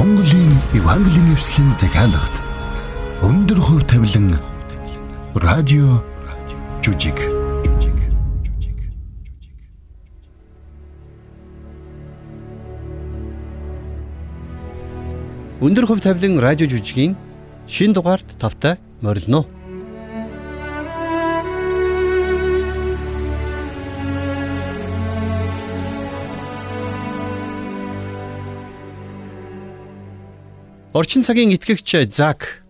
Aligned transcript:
Монголын 0.00 0.56
Евангелийн 0.72 1.34
эвслийн 1.34 1.76
захиалгад 1.76 2.34
өндөр 3.20 3.60
хөв 3.60 3.84
тавилан 3.84 4.40
радио 5.36 6.00
жүжиг 6.80 7.20
Өндөр 15.60 15.84
хөв 15.84 16.00
тавилан 16.00 16.40
радио 16.40 16.64
жүжигийн 16.64 17.12
шин 17.68 17.92
дугаард 17.92 18.24
тавтай 18.40 18.80
морилно. 19.04 19.44
Орчин 30.92 31.22
цагийн 31.22 31.54
итгэгч 31.54 32.10
Зак 32.10 32.66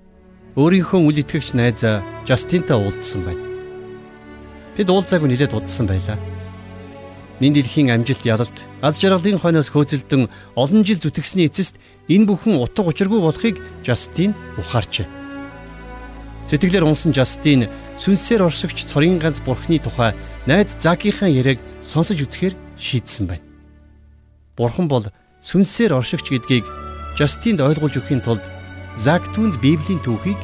өөрийнхөө 0.52 1.00
үл 1.08 1.24
итгэгч 1.24 1.56
найз 1.56 1.80
Жастинтай 2.28 2.76
уулзсан 2.76 3.24
байна. 3.24 3.40
Тэд 4.76 4.92
уулзаагүй 4.92 5.24
нэлээд 5.32 5.56
удсан 5.56 5.88
байлаа. 5.88 6.20
Ний 7.40 7.48
дэлхийн 7.48 7.88
амжилт 7.88 8.28
ялалт 8.28 8.68
аз 8.84 9.00
жаргалын 9.00 9.40
хойноос 9.40 9.72
хөөцөлдөн 9.72 10.28
олон 10.52 10.84
жил 10.84 11.00
зүтгэсний 11.00 11.48
эцэст 11.48 11.80
энэ 12.12 12.28
бүхэн 12.28 12.60
утга 12.60 12.84
учиргүй 12.84 13.24
болохыг 13.24 13.56
Жастин 13.80 14.36
ухаарчээ. 14.60 15.08
Сэтгэлээр 16.44 16.84
унсан 16.84 17.16
Жастин 17.16 17.72
сүнсээр 17.96 18.44
оршигч 18.44 18.84
цорын 18.84 19.16
ганц 19.16 19.40
бурхны 19.40 19.80
тухай 19.80 20.12
найз 20.44 20.76
Закийнхаа 20.76 21.32
яриаг 21.32 21.56
сонсож 21.80 22.20
үзэхээр 22.20 22.52
шийдсэн 22.76 23.32
байна. 23.32 23.48
Бурхан 24.60 24.92
бол 24.92 25.08
сүнсээр 25.40 25.96
оршигч 25.96 26.28
гэдгийг 26.28 26.68
Жастинд 27.18 27.60
ойлгуулж 27.60 27.98
өгөхийн 27.98 28.22
тулд 28.24 28.44
Зак 28.94 29.24
түнд 29.34 29.62
Библийн 29.62 30.02
түүхийг 30.02 30.38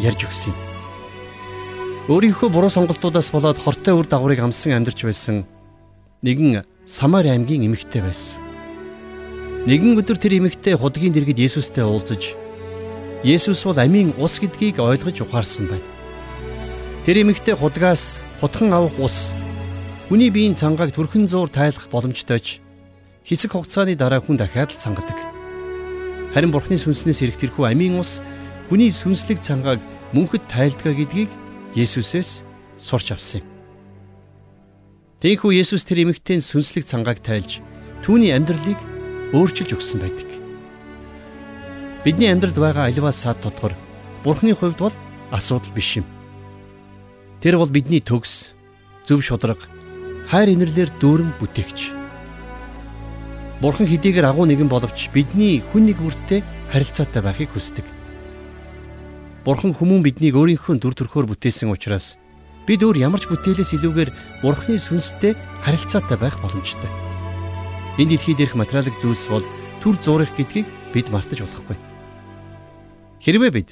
ярьж 0.00 0.24
өгсөн 0.26 0.52
юм. 0.52 0.58
Өөрийнхөө 2.10 2.48
буруу 2.50 2.72
сонголтуудаас 2.72 3.30
болоод 3.30 3.60
хортой 3.60 3.94
үр 3.94 4.06
дагаврыг 4.08 4.40
амсан 4.42 4.74
амьдарч 4.74 5.04
байсан 5.04 5.46
нэгэн 6.24 6.64
Самари 6.84 7.30
аймгийн 7.30 7.70
эмэгтэй 7.70 8.02
байсан. 8.02 8.42
Нэгэн 9.68 10.00
өдөр 10.00 10.18
тэр 10.18 10.42
эмэгтэй 10.42 10.74
худгийн 10.74 11.14
дэргэд 11.14 11.38
Есүстэй 11.38 11.84
уулзаж 11.86 12.34
Есүс 13.22 13.62
бол 13.62 13.78
амийн 13.78 14.16
ус 14.16 14.40
гэдгийг 14.40 14.80
ойлгож 14.80 15.22
ухаарсан 15.22 15.68
байна. 15.70 15.86
Тэр 17.04 17.22
эмэгтэй 17.22 17.54
худгаас 17.54 18.24
хутхан 18.40 18.72
авах 18.74 18.96
ус 18.98 19.36
хүний 20.08 20.34
биеийн 20.34 20.58
цангааг 20.58 20.90
төрхөн 20.90 21.30
зуур 21.30 21.46
тайлах 21.46 21.86
боломжтойч 21.92 22.58
хэсэг 23.22 23.54
хугацааны 23.54 23.94
дараа 23.94 24.18
хүн 24.18 24.34
дахиад 24.40 24.74
л 24.74 24.80
цангадаг. 24.82 25.29
Харин 26.30 26.54
Бурхны 26.54 26.78
сүнснээс 26.78 27.26
ирэх 27.26 27.42
тэрхүү 27.42 27.74
амийн 27.74 27.98
ус 27.98 28.22
хүний 28.70 28.94
сүнслэг 28.94 29.42
цангааг 29.42 29.82
мөнхөд 30.14 30.46
тайлдгаа 30.46 30.94
гэдгийг 30.94 31.30
Есүсээс 31.74 32.46
сурч 32.78 33.10
авсан 33.10 33.42
юм. 33.42 33.46
Тэгэхүү 35.18 35.58
Есүс 35.58 35.82
тэр 35.82 36.06
эмэгтэйн 36.06 36.38
сүнслэг 36.38 36.86
цангааг 36.86 37.18
тайлж 37.18 37.58
түүний 38.06 38.30
амьдралыг 38.30 38.78
өөрчилж 39.34 39.74
өгсөн 39.74 39.98
байдаг. 39.98 40.30
Бидний 42.06 42.30
амьдралд 42.30 42.56
байгаа 42.62 42.86
аливаа 42.86 43.10
сад 43.10 43.42
тодгор 43.42 43.74
Бурхны 44.22 44.54
хувьд 44.54 44.78
бол 44.78 44.94
асуудал 45.34 45.74
биш 45.74 45.98
юм. 45.98 46.06
Тэр 47.42 47.58
бол 47.58 47.68
бидний 47.68 48.00
төгс, 48.00 48.54
зөв 49.02 49.26
шударга, 49.26 49.66
хайр 50.30 50.54
инэрлэр 50.54 50.94
дүүрэн 51.02 51.34
бүтээгч. 51.42 51.99
Бурхан 53.60 53.84
хэдийгээр 53.84 54.24
агуу 54.24 54.48
нэгэн 54.48 54.72
боловч 54.72 55.12
бидний 55.12 55.60
хүн 55.60 55.92
нэг 55.92 56.00
бүртээ 56.00 56.40
харилцаатай 56.72 57.20
байхыг 57.20 57.52
хүсдэг. 57.52 57.84
Бурхан 59.44 59.76
хүмүүн 59.76 60.00
биднийг 60.00 60.32
өөрийнхөө 60.32 60.80
дүр 60.80 60.96
төрхөөр 60.96 61.28
бүтээсэн 61.28 61.68
учраас 61.68 62.16
бид 62.64 62.80
өөр 62.80 62.96
ямар 63.04 63.20
ч 63.20 63.28
бүтээлээс 63.28 63.76
илүүгээр 63.76 64.40
Бурханы 64.40 64.80
сүнстэй 64.80 65.36
харилцаатай 65.60 66.16
байх 66.16 66.40
боломжтой. 66.40 66.88
Энэ 68.00 68.16
дэлхийд 68.16 68.40
ирэх 68.40 68.56
материалын 68.56 68.96
зүйлс 68.96 69.28
бол 69.28 69.44
төр 69.84 69.96
зурах 70.00 70.32
гэдгийг 70.40 70.64
бид 70.96 71.12
мартаж 71.12 71.44
болохгүй. 71.44 71.76
Хэрвээ 73.20 73.52
бид 73.52 73.68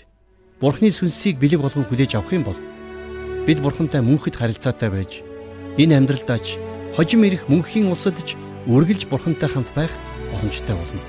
Бурханы 0.61 0.93
сүнсийг 0.93 1.41
бэлэг 1.41 1.65
болгон 1.65 1.89
хүлээж 1.89 2.13
авах 2.13 2.37
юм 2.37 2.45
бол 2.45 2.61
бид 3.49 3.65
Бурхантай 3.65 4.05
мөнхөд 4.05 4.37
харилцаатай 4.37 4.93
байж 4.93 5.25
энэ 5.81 5.97
амьдралдаач 5.97 6.61
хожим 6.93 7.25
ирэх 7.25 7.49
мөнхийн 7.49 7.89
улсад 7.89 8.21
ч 8.21 8.37
үргэлж 8.67 9.07
бурхантай 9.07 9.49
хамт 9.49 9.71
байх 9.77 9.93
боломжтой 10.33 10.75
болно. 10.75 11.01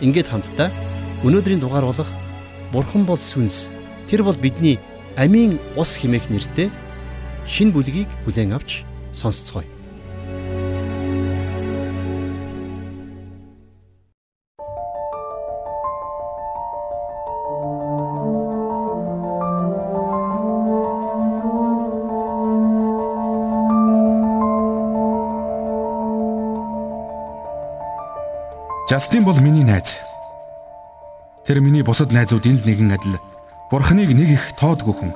Ингээд 0.00 0.26
хамтдаа 0.26 0.70
өнөөдрийн 1.22 1.62
дугаар 1.62 1.86
болох 1.86 2.10
Бурхан 2.72 3.04
бол 3.04 3.20
сүнс. 3.20 3.70
Тэр 4.08 4.24
бол 4.24 4.34
бидний 4.34 4.80
амийн 5.16 5.60
ус 5.76 5.94
химээх 6.00 6.32
нэртэй 6.32 6.72
шин 7.46 7.70
бүлгийг 7.70 8.08
бүлээн 8.24 8.56
авч 8.56 8.82
сонсцгоё. 9.12 9.68
Жастин 28.92 29.24
бол 29.24 29.40
миний 29.40 29.64
найз. 29.64 30.00
Тэр 31.46 31.62
миний 31.64 31.80
бусад 31.80 32.12
найзуудын 32.12 32.60
л 32.60 32.66
нэгэн 32.68 32.92
адил 32.92 33.16
Бурханыг 33.70 34.12
нэг 34.12 34.36
их 34.36 34.52
тоодгүй 34.60 34.92
хүн. 34.92 35.12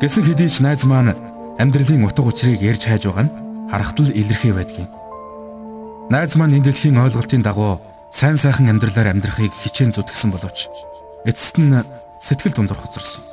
Гэсэн 0.00 0.24
хэдий 0.24 0.48
ч 0.48 0.64
найз 0.64 0.80
маань 0.88 1.12
амьдралын 1.60 2.08
утга 2.08 2.24
учирыг 2.24 2.64
ярьж 2.64 2.88
хайж 2.88 3.04
байгаа 3.04 3.28
нь 3.28 3.34
харахтал 3.68 4.08
илэрхий 4.08 4.56
байдгийн. 4.56 4.88
Найз 6.08 6.40
маань 6.40 6.56
энэ 6.56 6.72
дэлхийн 6.72 6.96
ойлголтын 6.96 7.44
дагуу 7.44 7.84
сайн 8.08 8.40
сайхан 8.40 8.72
амьдралаар 8.72 9.12
амьдрахыг 9.12 9.52
хичээн 9.52 9.92
зүтгсэн 9.92 10.32
боловч 10.32 10.72
эцэст 11.28 11.60
нь 11.60 11.84
сэтгэл 12.24 12.56
дундуур 12.56 12.80
хоцорсон. 12.80 13.28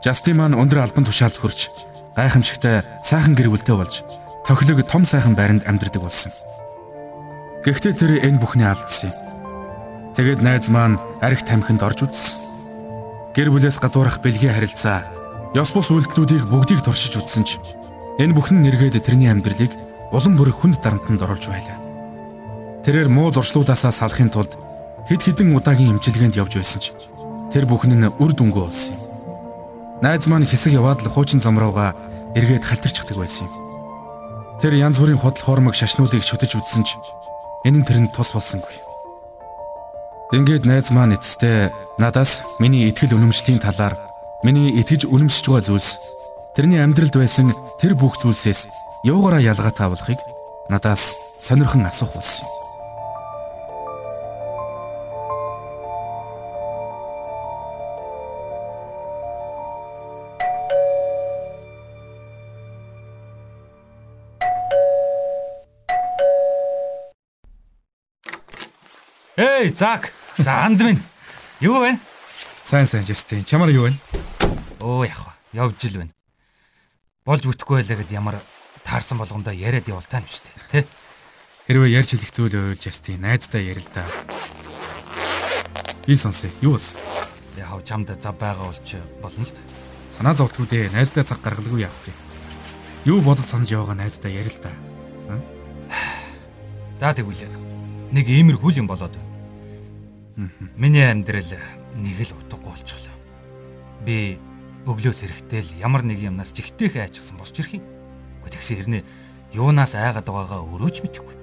Жастин 0.00 0.40
маань 0.40 0.56
өндөр 0.56 0.80
албан 0.80 1.04
тушаалд 1.04 1.36
хүрч 1.36 1.68
гайхамшигтай 2.16 2.88
сайхан 3.04 3.36
гэр 3.36 3.52
бүлтэй 3.52 3.76
болж 3.76 4.00
тохилог 4.48 4.80
том 4.88 5.04
сайхан 5.04 5.36
байранд 5.36 5.68
амьдардаг 5.68 6.00
болсон. 6.00 6.32
Гэхдээ 7.64 7.94
тэр 7.96 8.12
энэ 8.20 8.44
бүхний 8.44 8.68
алдсан 8.68 9.08
юм. 9.08 9.16
Тэгэд 10.12 10.44
найз 10.44 10.68
маань 10.68 11.00
арх 11.24 11.48
тамхинд 11.48 11.80
орж 11.80 12.04
үзсэн. 12.04 12.36
Гэр 13.32 13.48
бүлээс 13.48 13.80
гадуурах 13.80 14.20
бэлгийн 14.20 14.52
харилцаа, 14.52 15.00
ёс 15.56 15.72
бус 15.72 15.88
үйлдэлүүдийг 15.88 16.44
бүгдийг 16.44 16.84
туршиж 16.84 17.16
үзсэн 17.16 17.48
ч 17.48 17.56
энэ 18.20 18.36
бүхэн 18.36 18.60
нэргээд 18.60 19.00
тэрний 19.00 19.32
амьдралыг 19.32 19.72
улам 20.12 20.36
бүр 20.36 20.52
хүнд 20.52 20.84
дарамтанд 20.84 21.24
оруулж 21.24 21.48
байлаа. 21.48 21.80
Тэрээр 22.84 23.08
муу 23.08 23.32
зуршлуудаасаа 23.32 23.96
салахын 23.96 24.28
тулд 24.28 24.52
хэд 25.08 25.24
хэдэн 25.24 25.56
удаагийн 25.56 25.96
имчилгээнд 25.96 26.36
явж 26.36 26.60
байсан 26.60 26.84
ч 26.84 26.92
тэр 27.48 27.64
бүхэн 27.64 27.96
нь 27.96 28.12
үр 28.20 28.36
дүнгүй 28.36 28.60
болсон 28.60 28.92
юм. 28.92 29.02
Найз 30.04 30.28
маань 30.28 30.44
хэсэг 30.44 30.76
яваад 30.76 31.00
л 31.00 31.08
хуучин 31.08 31.40
замрууга 31.40 31.96
эргээд 32.36 32.68
халтарчихдаг 32.68 33.16
байсан 33.16 33.48
юм. 33.48 33.56
Тэр 34.60 34.76
янз 34.76 35.00
бүрийн 35.00 35.16
худал 35.16 35.40
хуурмаг 35.40 35.72
шашнуулыг 35.72 36.20
шүтэж 36.20 36.60
үзсэн 36.60 36.84
ч 36.84 37.00
Энэ 37.64 37.80
нь 37.80 37.86
тэрэнд 37.88 38.12
тус 38.12 38.36
болсонгүй. 38.36 38.76
Ингээд 40.36 40.68
найз 40.68 40.92
маань 40.92 41.16
эцэстээ 41.16 41.72
надаас 41.96 42.44
миний 42.60 42.88
итгэл 42.92 43.16
үнэмшлийн 43.16 43.60
талаар 43.60 43.96
миний 44.44 44.68
итгэж 44.80 45.08
үнэмшиж 45.08 45.48
байгаа 45.48 45.64
зүйлс 45.72 45.90
тэрний 46.52 46.80
амьдралд 46.82 47.16
байсан 47.16 47.52
тэр 47.80 47.96
бүх 47.96 48.20
зүйлсээс 48.20 48.68
юугаараа 49.08 49.40
ялгаатай 49.40 49.88
болохыг 49.88 50.20
надаас 50.68 51.16
сонирхон 51.40 51.88
асуух 51.88 52.12
болсон 52.12 52.44
юм. 52.44 52.63
Эй, 69.44 69.68
Зак. 69.68 70.10
За 70.38 70.64
анд 70.64 70.80
минь. 70.80 71.02
Юу 71.60 71.80
вэ? 71.80 71.98
Сайн 72.62 72.86
сайн 72.86 73.04
Жестин. 73.04 73.44
Чамаар 73.44 73.70
юу 73.70 73.84
вэ? 73.84 73.92
Оо 74.80 75.04
яг 75.04 75.20
ба. 75.20 75.34
Явж 75.52 75.84
ил 75.84 76.00
байна. 76.00 76.12
Болж 77.26 77.44
бүтэхгүй 77.44 77.84
байлаа 77.84 77.98
гэд 78.00 78.10
ямар 78.16 78.40
таарсан 78.88 79.20
болгондоо 79.20 79.52
яриад 79.52 79.84
явал 79.84 80.08
тань 80.08 80.24
биш 80.24 80.40
үү? 80.40 80.48
Тэ? 80.72 80.88
Хэрвээ 81.68 81.92
ярьж 81.92 82.16
хэлэх 82.16 82.32
зүйл 82.32 82.56
байвал 82.56 82.80
Жестин 82.80 83.20
найздаа 83.20 83.60
ярил 83.60 83.84
та. 83.92 84.08
Би 86.08 86.16
сонсъё. 86.16 86.48
Юу 86.64 86.80
вэ? 86.80 86.96
Яг 87.60 87.84
чамд 87.84 88.16
зав 88.16 88.40
байгаа 88.40 88.72
болч 88.72 88.96
болно 89.20 89.44
л. 89.44 89.52
Санаа 90.08 90.32
зовтгүй 90.32 90.64
дээ. 90.72 90.88
Найздаа 90.96 91.20
цаг 91.20 91.44
гаргалгүй 91.44 91.84
яах 91.84 92.00
вэ? 92.08 92.16
Юу 93.04 93.20
бодол 93.20 93.44
санаж 93.44 93.68
яваагаа 93.68 94.08
найздаа 94.08 94.32
ярил 94.32 94.56
та. 94.56 94.72
За 97.00 97.12
тэгвэл 97.12 97.44
нэг 98.08 98.24
иймэрхүү 98.24 98.80
юм 98.80 98.88
болоод 98.88 99.12
байна. 99.12 99.33
Миний 100.36 101.06
амьдрал 101.06 101.46
нэг 101.94 102.18
л 102.26 102.34
утгагүй 102.34 102.74
болчихлоо. 102.74 103.14
Би 104.02 104.38
өглөөс 104.82 105.22
эрэхтэл 105.30 105.78
ямар 105.78 106.02
нэг 106.02 106.18
юмнаас 106.18 106.50
жигтэйхэ 106.50 107.06
айчихсан 107.06 107.38
босч 107.38 107.62
ирэх 107.62 107.78
юм. 107.78 107.84
Гэхдээ 108.42 108.58
тэгсэн 108.58 108.76
хэрнээ 108.82 109.02
юунаас 109.54 109.94
айгаад 109.94 110.26
байгаагаа 110.26 110.66
өрөөж 110.74 111.06
мэдэхгүй. 111.06 111.36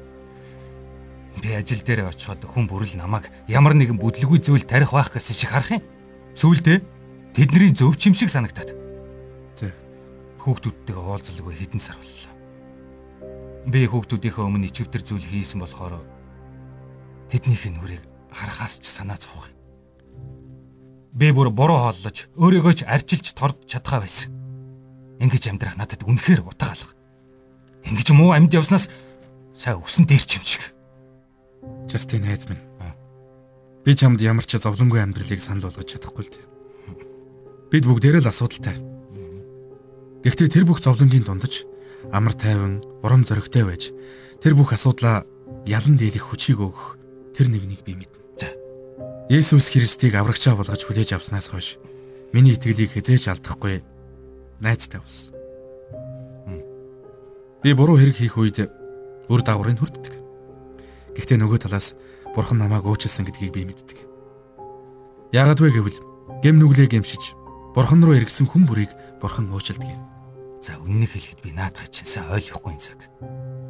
Би 1.39 1.55
ажил 1.55 1.79
дээр 1.79 2.11
очиход 2.11 2.43
хүн 2.43 2.67
бүрэл 2.67 2.99
намайг 2.99 3.31
ямар 3.47 3.73
нэгэн 3.79 3.95
бүдлгүй 3.95 4.43
зүйл 4.43 4.67
тарих 4.67 4.91
байх 4.91 5.15
гэсэн 5.15 5.35
шиг 5.39 5.55
харах 5.55 5.79
юм. 5.79 5.83
Сүүлдээ 6.35 6.83
тэдний 7.31 7.71
зөвч 7.71 8.11
юм 8.11 8.13
шиг 8.13 8.27
санагтаад. 8.27 8.75
Зэ. 9.55 9.71
Хүүхдүүдтэйгээ 10.43 10.99
уулзалгүй 10.99 11.55
хэдэн 11.55 11.79
сар 11.79 11.95
боллоо. 11.95 12.35
Би 13.71 13.87
хүүхдүүдийнхээ 13.87 14.43
өмнө 14.43 14.67
ичвтер 14.67 15.01
зүйл 15.01 15.23
хийсэн 15.23 15.63
болохоор 15.63 16.03
тэднийх 17.31 17.63
нь 17.71 17.79
үрийг 17.79 18.10
харахаас 18.31 18.79
ч 18.79 18.87
санаа 18.87 19.19
зовх. 19.19 19.51
Би 21.13 21.31
бүр 21.35 21.51
буруу 21.51 21.77
хооллож 21.77 22.31
өөрийгөө 22.39 22.73
ч 22.73 22.81
арчилж 22.87 23.35
торд 23.35 23.67
чадхаа 23.67 23.99
байсан. 24.01 24.31
Ингиж 25.19 25.51
амьдрах 25.51 25.75
надад 25.75 26.07
үнэхээр 26.07 26.41
утга 26.47 26.71
алга. 26.71 26.95
Ингиж 27.83 28.09
муу 28.15 28.31
амьд 28.31 28.55
явснаас 28.55 28.87
сая 29.53 29.75
өсөн 29.75 30.07
дээр 30.07 30.23
ч 30.23 30.39
юм 30.39 30.45
шиг. 30.47 30.63
Жастин 31.91 32.23
найз 32.23 32.47
минь. 32.47 32.63
Би 33.83 33.91
чамд 33.97 34.21
ямар 34.21 34.45
ч 34.47 34.55
зовлонгүй 34.55 35.03
амьдралыг 35.03 35.41
санал 35.41 35.67
болгож 35.67 35.89
чадахгүй 35.89 36.23
л 36.25 36.31
дээ. 36.31 36.45
Бид 37.73 37.83
бүгдээрээ 37.89 38.23
л 38.23 38.31
асуудалтай. 38.31 38.77
Гэхдээ 40.21 40.49
тэр 40.53 40.65
бүх 40.69 40.79
зовлонгийн 40.85 41.25
дундаж 41.25 41.65
амар 42.13 42.37
тайван, 42.37 42.85
урам 43.01 43.25
зоригтой 43.25 43.65
байж 43.65 43.89
тэр 44.37 44.53
бүх 44.53 44.77
асуудлаа 44.77 45.25
ялан 45.65 45.97
дийлэх 45.97 46.29
хүчийг 46.29 46.61
өгөх 46.61 46.97
тэр 47.33 47.49
нэгнийг 47.49 47.81
би 47.81 47.97
мэднэ. 47.97 48.20
Есүс 49.31 49.71
Христийг 49.71 50.19
аврагчаа 50.19 50.59
болгож 50.59 50.83
хүлээж 50.83 51.15
авснаас 51.15 51.47
хойш 51.55 51.79
миний 52.35 52.51
итгэлийг 52.51 52.91
хязээж 52.91 53.31
алдахгүй 53.31 53.79
найзтай 54.59 54.99
болсон. 54.99 55.31
Би 57.63 57.71
буруу 57.71 57.95
хэрэг 57.95 58.19
хийх 58.19 58.35
үед 58.35 58.67
үр 59.31 59.39
дагаврыг 59.39 59.79
хүрддэг. 59.79 60.19
Гэхдээ 61.15 61.39
нөгөө 61.39 61.63
талаас 61.63 61.95
Бурхан 62.35 62.59
намайг 62.59 62.83
өөчлсөн 62.83 63.23
гэдгийг 63.23 63.55
би 63.55 63.63
мэддэг. 63.71 64.03
Яагад 65.31 65.63
вэ 65.63 65.79
гэвэл 65.79 65.99
гэм 66.43 66.59
нүглээ 66.59 66.91
гэмшиж 66.91 67.31
Бурхан 67.71 68.03
руу 68.03 68.19
эргэсэн 68.19 68.51
хүн 68.51 68.67
бүрийг 68.67 68.91
Бурхан 69.23 69.47
юм. 69.47 70.03
За 70.59 70.75
үннийг 70.75 71.15
хэлэхэд 71.15 71.39
би 71.39 71.55
наадах 71.55 71.87
чинь 71.87 72.03
сайн 72.03 72.27
ойлгохгүй 72.35 72.75
цаг. 72.75 72.99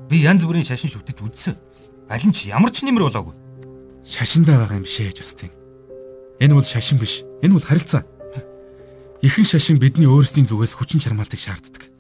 Би 0.10 0.26
янз 0.26 0.42
бүрийн 0.42 0.66
шашин 0.66 0.90
шүтэж 0.90 1.22
үзсэн. 1.22 1.54
Аль 2.10 2.26
нь 2.26 2.34
ч 2.34 2.50
ямар 2.50 2.74
ч 2.74 2.82
нэмэр 2.82 3.14
болоогүй. 3.14 3.51
Шашиндаа 4.06 4.66
байгаа 4.66 4.82
юм 4.82 4.88
шээ 4.88 5.14
Жастин. 5.14 5.52
Энэ 6.42 6.58
бол 6.58 6.66
шашин 6.66 6.98
биш. 6.98 7.22
Энэ 7.46 7.54
бол 7.54 7.66
харилцаа. 7.66 8.02
Ихэнх 9.22 9.46
шашин 9.46 9.78
бидний 9.78 10.10
өөрсдийн 10.10 10.50
зүгээс 10.50 10.74
хүчин 10.74 10.98
чармаалтыг 10.98 11.38
шаарддаг. 11.38 11.94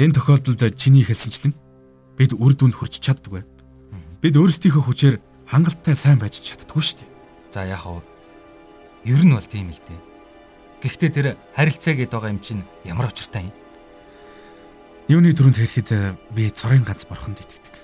Энэ 0.00 0.16
тохиолдолд 0.16 0.72
чиний 0.80 1.04
хэлсэнчлэн 1.04 1.52
бид 2.16 2.32
үр 2.32 2.56
дүнд 2.56 2.80
хүрч 2.80 3.04
чаддгүй. 3.04 3.44
Бид 4.24 4.34
өөрсдийнхөө 4.40 4.84
хүчээр 4.88 5.16
хангалттай 5.44 5.92
сайн 5.92 6.16
байж 6.16 6.40
чаддгүй 6.40 6.80
шүү 6.80 7.04
дээ. 7.04 7.10
За 7.52 7.68
яг 7.68 7.84
уу 7.84 8.00
ер 9.04 9.20
нь 9.20 9.36
бол 9.36 9.44
тийм 9.44 9.68
л 9.68 9.80
дээ. 9.84 10.00
Гэхдээ 10.80 11.10
тэр 11.12 11.26
харилцаа 11.52 11.92
гэдээ 11.92 12.16
байгаа 12.16 12.32
юм 12.32 12.40
чинь 12.40 12.64
ямар 12.88 13.12
учиртай 13.12 13.44
юм? 13.44 13.52
Юуны 15.12 15.36
төрөнд 15.36 15.60
хэлэхэд 15.60 15.90
э, 15.92 16.16
би 16.32 16.48
цорын 16.48 16.84
ганц 16.84 17.04
бурханд 17.04 17.44
итгэдэг. 17.44 17.74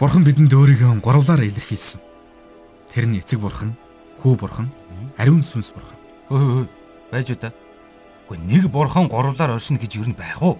Бурхан 0.00 0.24
бидэнд 0.24 0.48
өөрийгөө 0.48 1.04
гурвлаар 1.04 1.44
илэрхийлсэн. 1.44 2.00
Тэр 2.88 3.04
нь 3.04 3.20
эцэг 3.20 3.36
бурхан, 3.36 3.76
хүү 4.24 4.32
бурхан, 4.40 4.72
ариун 5.20 5.44
сүнс 5.44 5.76
бурхан. 5.76 5.98
Өө 6.32 6.64
байж 7.12 7.28
уу 7.28 7.36
та. 7.36 7.52
Гэхдээ 8.24 8.48
нэг 8.48 8.64
бурхан 8.72 9.12
гурвлаар 9.12 9.60
оршино 9.60 9.76
гэж 9.76 10.00
юу 10.00 10.08
н 10.08 10.16
байх 10.16 10.40
уу? 10.40 10.56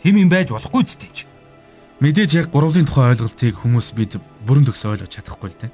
Тим 0.00 0.16
юм 0.16 0.32
байж 0.32 0.48
болохгүй 0.48 0.88
зү 0.88 0.96
тийм. 0.96 1.28
Мэдээж 2.00 2.40
яг 2.40 2.46
гурвын 2.48 2.88
тухай 2.88 3.12
ойлголтыг 3.12 3.52
хүмүүс 3.60 3.92
бид 3.92 4.16
бүрэн 4.48 4.64
төгс 4.64 4.88
ойлгож 4.88 5.12
чадахгүй 5.12 5.52
л 5.52 5.60
дээ. 5.60 5.72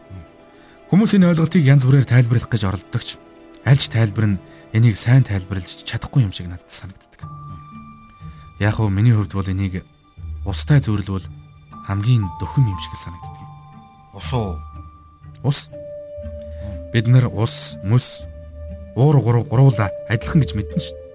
Хүмүүс 0.90 1.14
энэ 1.14 1.30
ойлголтыг 1.30 1.62
янз 1.62 1.86
бүрээр 1.86 2.10
тайлбарлах 2.10 2.50
гэж 2.50 2.62
оролдогч 2.66 3.22
аль 3.62 3.78
ч 3.78 3.86
тайлбар 3.86 4.34
нь 4.34 4.42
энийг 4.74 4.98
сайн 4.98 5.22
тайлбарлаж 5.22 5.86
чадахгүй 5.86 6.26
юм 6.26 6.34
шиг 6.34 6.50
надад 6.50 6.66
санагддаг. 6.66 7.22
Яг 8.58 8.82
уу 8.82 8.90
миний 8.90 9.14
хувьд 9.14 9.38
бол 9.38 9.46
энийг 9.46 9.86
устай 10.42 10.82
зөвлөл 10.82 11.22
бол 11.22 11.26
хамгийн 11.86 12.26
дөхөм 12.42 12.66
юм 12.66 12.78
шиг 12.82 12.98
санагддаг. 12.98 13.46
Ус 14.12 14.30
уу? 14.34 14.58
Ус. 15.46 15.70
Бид 16.92 17.06
нар 17.06 17.30
ус, 17.30 17.78
мөс, 17.86 18.26
уур 18.98 19.22
гурав 19.22 19.46
гурвуулаа 19.46 19.90
адилхан 20.10 20.42
гэж 20.42 20.50
мэднэ 20.58 20.80
шүү 20.82 20.96
дээ. 20.98 21.06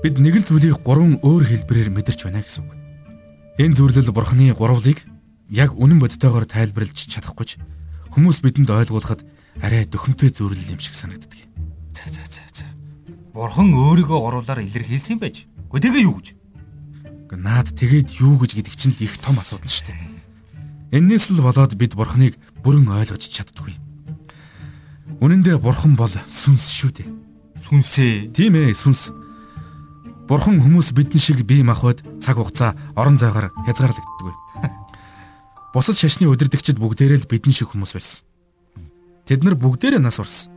Бид 0.00 0.16
нэг 0.16 0.34
л 0.40 0.48
зүйлийг 0.48 0.80
гурван 0.80 1.20
өөр 1.20 1.44
хэлбэрээр 1.44 1.92
мэдэрч 1.92 2.24
байна 2.24 2.40
гэсэн 2.40 2.64
үг. 2.64 2.72
Энэ 3.60 3.76
зүрлэл 3.76 4.14
бурхны 4.16 4.56
гурвлыг 4.56 5.04
яг 5.52 5.76
үнэн 5.76 6.00
бодтойгоор 6.00 6.48
тайлбарлаж 6.48 6.96
чадахгүй 6.96 7.44
ч 7.44 7.50
хүмүүс 8.16 8.40
бидэнд 8.40 8.72
ойлгуулахад 8.72 9.20
арай 9.60 9.84
дөхөмтэй 9.84 10.32
зүрлэл 10.32 10.72
юм 10.72 10.80
шиг 10.80 10.96
санагддаг. 10.96 11.44
За 11.92 12.08
за 12.08 12.24
за 12.24 12.40
за. 12.54 12.66
Бурхан 13.36 13.74
өөрийгөө 13.76 14.16
гурвлаар 14.16 14.64
илэрхийлсэн 14.64 15.20
байж. 15.20 15.44
Гэхдээ 15.68 15.84
тэгээ 15.92 16.06
юу 16.08 16.16
гэж? 16.16 16.39
Наад 17.38 17.70
тэгээд 17.78 18.18
юу 18.18 18.38
гэж 18.42 18.58
гэдэг 18.58 18.74
чинь 18.74 18.96
их 18.98 19.14
том 19.22 19.38
асуудал 19.38 19.70
шүү 19.70 19.94
дээ. 19.94 20.20
Эннээс 20.98 21.30
л 21.30 21.38
болоод 21.38 21.78
бид 21.78 21.94
бурхныг 21.94 22.34
бүрэн 22.66 22.90
ойлгож 22.90 23.22
чаддгүй. 23.22 23.78
Үнэн 25.22 25.46
дээр 25.46 25.62
бурхан 25.62 25.94
бол 25.94 26.10
сүнс 26.10 26.74
шүү 26.74 26.90
дээ. 26.98 27.08
Сүнсээ. 27.54 28.34
Тийм 28.34 28.58
ээ, 28.58 28.74
сүнс. 28.74 29.14
Бурхан 30.26 30.58
хүмүүс 30.58 30.90
бидэн 30.90 31.22
шиг 31.22 31.46
бие 31.46 31.62
махбод 31.62 32.02
цаг 32.18 32.42
хугацаа 32.42 32.74
орон 32.98 33.18
зайгаар 33.22 33.54
хязгаарлагддаг. 33.62 34.34
Бусад 35.74 35.94
шашны 35.94 36.26
удирдагчид 36.26 36.82
бүгдээрээ 36.82 37.22
л 37.22 37.30
бидэн 37.30 37.54
шиг 37.54 37.70
хүмүүс 37.70 37.94
байсан. 37.94 38.26
Тэд 39.28 39.46
нар 39.46 39.54
бүгдээрээ 39.54 40.02
нас 40.02 40.18
барсан. 40.18 40.50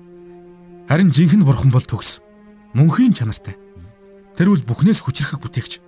Харин 0.89 1.13
жинхэнэ 1.13 1.45
бурхан 1.45 1.69
бол 1.69 1.85
төгс. 1.85 2.25
Мөнхийн 2.73 3.13
чанартай. 3.13 3.53
Тэр 4.33 4.49
бол 4.49 4.63
бүхнээс 4.65 5.05
хүчрэх 5.05 5.37
бүтээгч. 5.37 5.82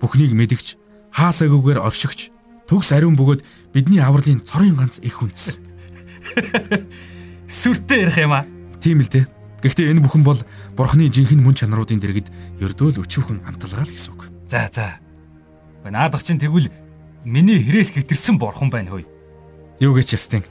Бүхнийг 0.00 0.32
мэдгч, 0.32 0.76
хаа 1.12 1.30
сайгүйгээр 1.36 1.80
оршигч, 1.84 2.32
төгс 2.66 2.92
ариун 2.96 3.14
бөгөөд 3.20 3.44
бидний 3.76 4.00
авралын 4.00 4.40
цорын 4.42 4.76
ганц 4.76 4.98
их 5.04 5.20
хүнс. 5.20 5.54
Сүртэй 7.60 8.08
ярих 8.08 8.18
юм 8.18 8.32
аа. 8.32 8.46
Тийм 8.80 9.04
л 9.04 9.10
дээ. 9.10 9.28
Гэхдээ 9.60 9.92
энэ 9.92 10.00
бүхэн 10.00 10.24
бол 10.24 10.40
Бурхны 10.72 11.12
жинхэнэ 11.12 11.44
мөн 11.44 11.52
чанаруудын 11.52 12.00
дэргэд 12.00 12.32
ердөөл 12.64 13.04
өчүүхэн 13.04 13.44
амталгаа 13.44 13.84
л 13.84 13.92
гэсэн 13.92 14.14
үг. 14.16 14.32
За 14.48 14.70
за. 14.72 14.96
Наадах 15.84 16.24
чинь 16.24 16.40
тэгвэл 16.40 16.72
миний 17.28 17.60
хэрээс 17.60 17.92
хэтэрсэн 17.92 18.40
Бурхан 18.40 18.72
байна 18.72 18.96
хөөе. 18.96 19.04
Юу 19.84 19.92
гэж 19.92 20.16
ястин. 20.16 20.44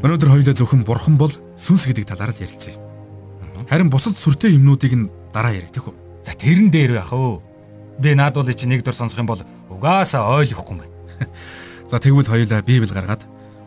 Өнөөдөр 0.00 0.32
хоёулаа 0.32 0.56
зөвхөн 0.56 0.86
Бурхан 0.88 1.20
бол 1.20 1.32
сүнс 1.60 1.84
гэдэг 1.84 2.08
талаар 2.08 2.32
л 2.32 2.40
ярилцъя. 2.40 2.80
Харин 3.68 3.92
бусад 3.92 4.16
сүртэй 4.16 4.56
юмнуудыг 4.56 4.96
нь 4.96 5.10
дараа 5.32 5.52
ярих 5.52 5.72
тийх 5.76 5.92
үү? 5.92 6.24
За 6.24 6.32
тэрэн 6.32 6.72
дээр 6.72 7.04
байх 7.04 7.12
өө. 7.12 7.51
Би 8.00 8.14
наадуулыг 8.14 8.56
чи 8.56 8.66
нэг 8.66 8.84
дор 8.84 8.94
сонсох 8.94 9.20
юм 9.20 9.28
бол 9.28 9.42
угаасаа 9.68 10.40
ойлгохгүй 10.40 10.72
юм 10.76 10.80
байна. 10.80 10.94
За 11.90 12.00
тэгвэл 12.00 12.30
хоёулаа 12.30 12.62
Библи 12.62 12.88
гаргаад 12.88 13.26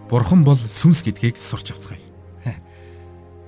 Бурхан 0.09 0.43
бол 0.43 0.57
сүнс 0.57 1.05
гэдгийг 1.05 1.37
сурч 1.37 1.73
авцгаая. 1.73 2.01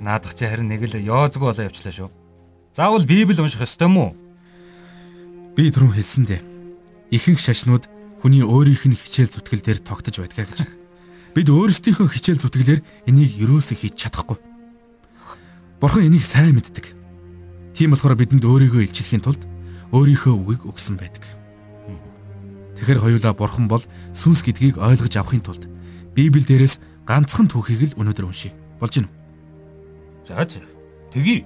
Наадах 0.01 0.37
чи 0.37 0.45
харин 0.45 0.69
нэг 0.69 0.85
л 0.85 1.01
ёозгүй 1.01 1.49
болоо 1.49 1.65
явчлаа 1.65 1.93
шүү. 1.93 2.09
Заавал 2.77 3.05
Библи 3.05 3.41
унших 3.41 3.65
ёстой 3.65 3.89
мó? 3.89 4.13
Би 5.57 5.73
түрүүн 5.73 5.97
хэлсэндээ 5.97 6.41
ихэнх 7.09 7.41
шашнууд 7.41 7.89
хүний 8.21 8.45
өөрийнх 8.45 8.85
нь 8.85 8.97
хичээл 8.97 9.33
зүтгэл 9.33 9.65
дээр 9.65 9.79
тогтож 9.81 10.21
байдгаа 10.21 10.45
гэж. 10.45 10.59
Бид 11.35 11.47
өөрсдийнхөө 11.49 12.07
хичээл 12.09 12.41
зүтгэлээр 12.45 12.81
энийг 13.09 13.33
юроосо 13.33 13.73
хийж 13.73 13.97
чадахгүй. 13.97 14.37
Бурхан 15.81 16.05
энийг 16.09 16.25
сайн 16.25 16.57
мэддэг. 16.57 16.93
Тийм 17.77 17.93
болохоор 17.93 18.17
бидэнд 18.17 18.45
өөрийгөө 18.45 18.89
илчлэхийн 18.89 19.21
тулд 19.21 19.41
өөрийнхөө 19.91 20.33
үгийг 20.35 20.63
өгсөн 20.67 20.97
байдаг. 20.99 21.23
Тэгэхэр 22.77 22.99
хоёулаа 23.01 23.33
Бурхан 23.33 23.67
бол 23.67 23.83
сүнс 24.13 24.45
гэдгийг 24.45 24.77
ойлгож 24.77 25.13
авахын 25.17 25.41
тулд 25.41 25.65
Библи 26.13 26.45
дээрээс 26.45 26.77
ганцхан 27.09 27.49
түүхийг 27.49 27.93
л 27.93 27.97
өнөөдөр 28.01 28.25
уншия. 28.29 28.53
Болж 28.79 29.01
гинэ. 29.01 29.09
За. 30.27 30.45
Тэгье. 31.13 31.45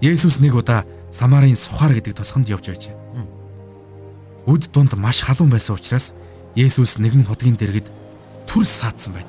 Есүс 0.00 0.40
нэг 0.40 0.54
удаа 0.54 0.84
Самарын 1.10 1.56
сухар 1.56 1.96
гэдэг 1.96 2.20
тосгонд 2.20 2.48
явж 2.52 2.68
байж. 2.68 2.84
Үд 4.44 4.68
дунд 4.72 4.92
маш 4.96 5.24
халуун 5.24 5.48
байсан 5.48 5.76
учраас 5.76 6.12
Есүс 6.52 7.00
нэгэн 7.00 7.24
хотгийн 7.24 7.56
дэргэд 7.56 7.88
түр 8.44 8.64
саадсан 8.68 9.16
байна. 9.16 9.28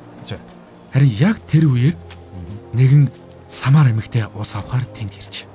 Харин 0.92 1.14
яг 1.20 1.40
тэр 1.48 1.72
үеэр 1.72 1.96
нэгэн 2.74 3.08
Самар 3.48 3.90
эмэгтэй 3.90 4.28
ус 4.36 4.54
авахар 4.56 4.86
тэнд 4.94 5.16
ирж. 5.18 5.50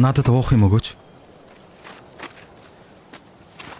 Надад 0.00 0.32
уух 0.32 0.56
юм 0.56 0.64
өгөөч. 0.64 0.96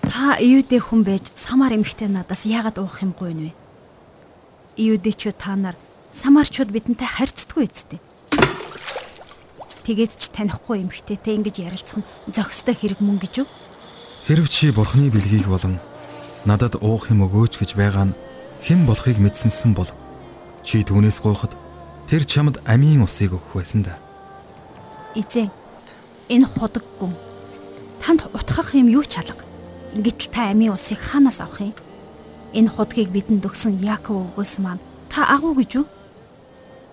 Та 0.05 0.37
Иудэ 0.37 0.77
хүн 0.77 1.00
байж 1.00 1.33
Самар 1.33 1.73
эмэгтэй 1.73 2.12
надаас 2.12 2.45
яагаад 2.45 2.77
уух 2.77 3.00
юмгүй 3.00 3.33
вэ? 3.33 3.50
Иудэчүүд 4.77 5.41
та 5.41 5.57
нар 5.57 5.81
Самарчууд 6.12 6.69
бидэнтэй 6.77 7.09
харьцдаггүй 7.09 7.65
эцтэй. 7.65 8.00
Тэгээд 9.89 10.21
ч 10.21 10.29
танихгүй 10.29 10.85
эмэгтэйтэй 10.85 11.41
ингэж 11.41 11.57
ярилцах 11.65 12.05
нь 12.05 12.09
зохистой 12.29 12.77
хэрэг 12.77 13.00
мөн 13.00 13.17
гэж 13.17 13.41
үү? 13.41 13.49
Хэрв 14.29 14.45
чи 14.53 14.77
бурхны 14.77 15.09
бэлгийг 15.09 15.49
болон 15.49 15.81
надад 16.45 16.77
уух 16.85 17.09
юм 17.09 17.25
өгөөч 17.25 17.57
гэж 17.65 17.81
байгаа 17.81 18.12
нь 18.12 18.17
хэн 18.69 18.85
болохыг 18.85 19.17
мэдсэнсэн 19.17 19.73
бол 19.73 19.89
чи 20.69 20.85
түүнээс 20.85 21.25
гуйхад 21.25 21.57
тэр 22.12 22.29
чамд 22.29 22.61
амийн 22.69 23.09
усыг 23.09 23.41
өгөх 23.41 23.57
байсан 23.57 23.89
да. 23.89 23.97
Эзэн 25.17 25.49
энэ 26.31 26.47
худаг 26.47 26.87
гүн 27.03 27.13
танд 28.01 28.23
утгах 28.33 28.75
юм 28.75 28.89
юу 28.89 29.05
ч 29.05 29.19
алга. 29.19 29.45
Гэтэл 29.95 30.31
та 30.31 30.51
амийн 30.55 30.73
усыг 30.79 31.03
хаанаас 31.03 31.43
авах 31.43 31.61
юм? 31.61 31.75
Энэ 32.55 32.71
худгийг 32.71 33.11
бидэнд 33.11 33.43
өгсөн 33.43 33.83
Яаков 33.83 34.31
өгөөс 34.39 34.63
маань 34.63 34.83
та 35.11 35.27
агуу 35.27 35.59
гэж 35.59 35.83
үү? 35.83 35.87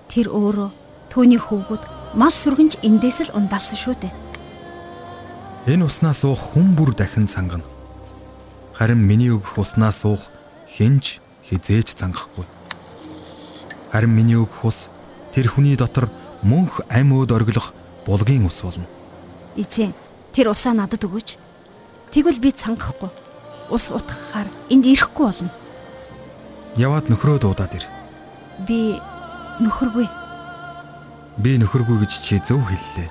Тэр 0.10 0.28
өөрөө 0.34 0.70
түүний 1.14 1.38
хөвгүүд 1.38 1.84
мал 2.18 2.34
сүргэнж 2.34 2.82
эндээс 2.82 3.30
л 3.30 3.36
ундаалсан 3.38 3.78
шүү 3.78 3.96
дээ. 4.02 4.14
Энэ 5.70 5.86
уснаас 5.86 6.26
уух 6.26 6.58
хүн 6.58 6.74
бүр 6.74 6.98
дахин 6.98 7.30
цангана. 7.30 7.66
Харин 8.74 8.98
миний 8.98 9.30
өгөх 9.30 9.62
уснаас 9.62 10.02
уух 10.02 10.34
хинж 10.66 11.22
хизээж 11.46 11.94
цангахгүй. 11.94 12.46
Харин 13.94 14.14
миний 14.18 14.38
өгөх 14.42 14.66
ус 14.66 14.90
тэр 15.34 15.54
хүний 15.54 15.78
дотор 15.78 16.10
мөнх 16.42 16.82
ам 16.90 17.14
өөд 17.14 17.32
оргилох 17.34 17.74
булгийн 18.06 18.46
ус 18.50 18.62
болно. 18.66 18.97
Эзэн 19.58 19.92
тэр 20.38 20.54
усаа 20.54 20.78
надад 20.78 21.02
өгөөч. 21.02 21.42
Тэгвэл 22.14 22.38
би 22.38 22.54
цангахгүй. 22.54 23.10
Ус 23.74 23.90
утгахаар 23.90 24.46
энд 24.70 24.86
ирэхгүй 24.86 25.26
болно. 25.26 25.52
Яваад 26.78 27.10
нөхрөө 27.10 27.42
дуудаад 27.42 27.74
ир. 27.74 27.86
Би 28.70 29.02
нөхөргүй. 29.58 30.06
Би 31.42 31.58
нөхөргүй 31.58 32.06
гэж 32.06 32.12
чи 32.22 32.38
зөв 32.46 32.62
хэллээ. 32.70 33.10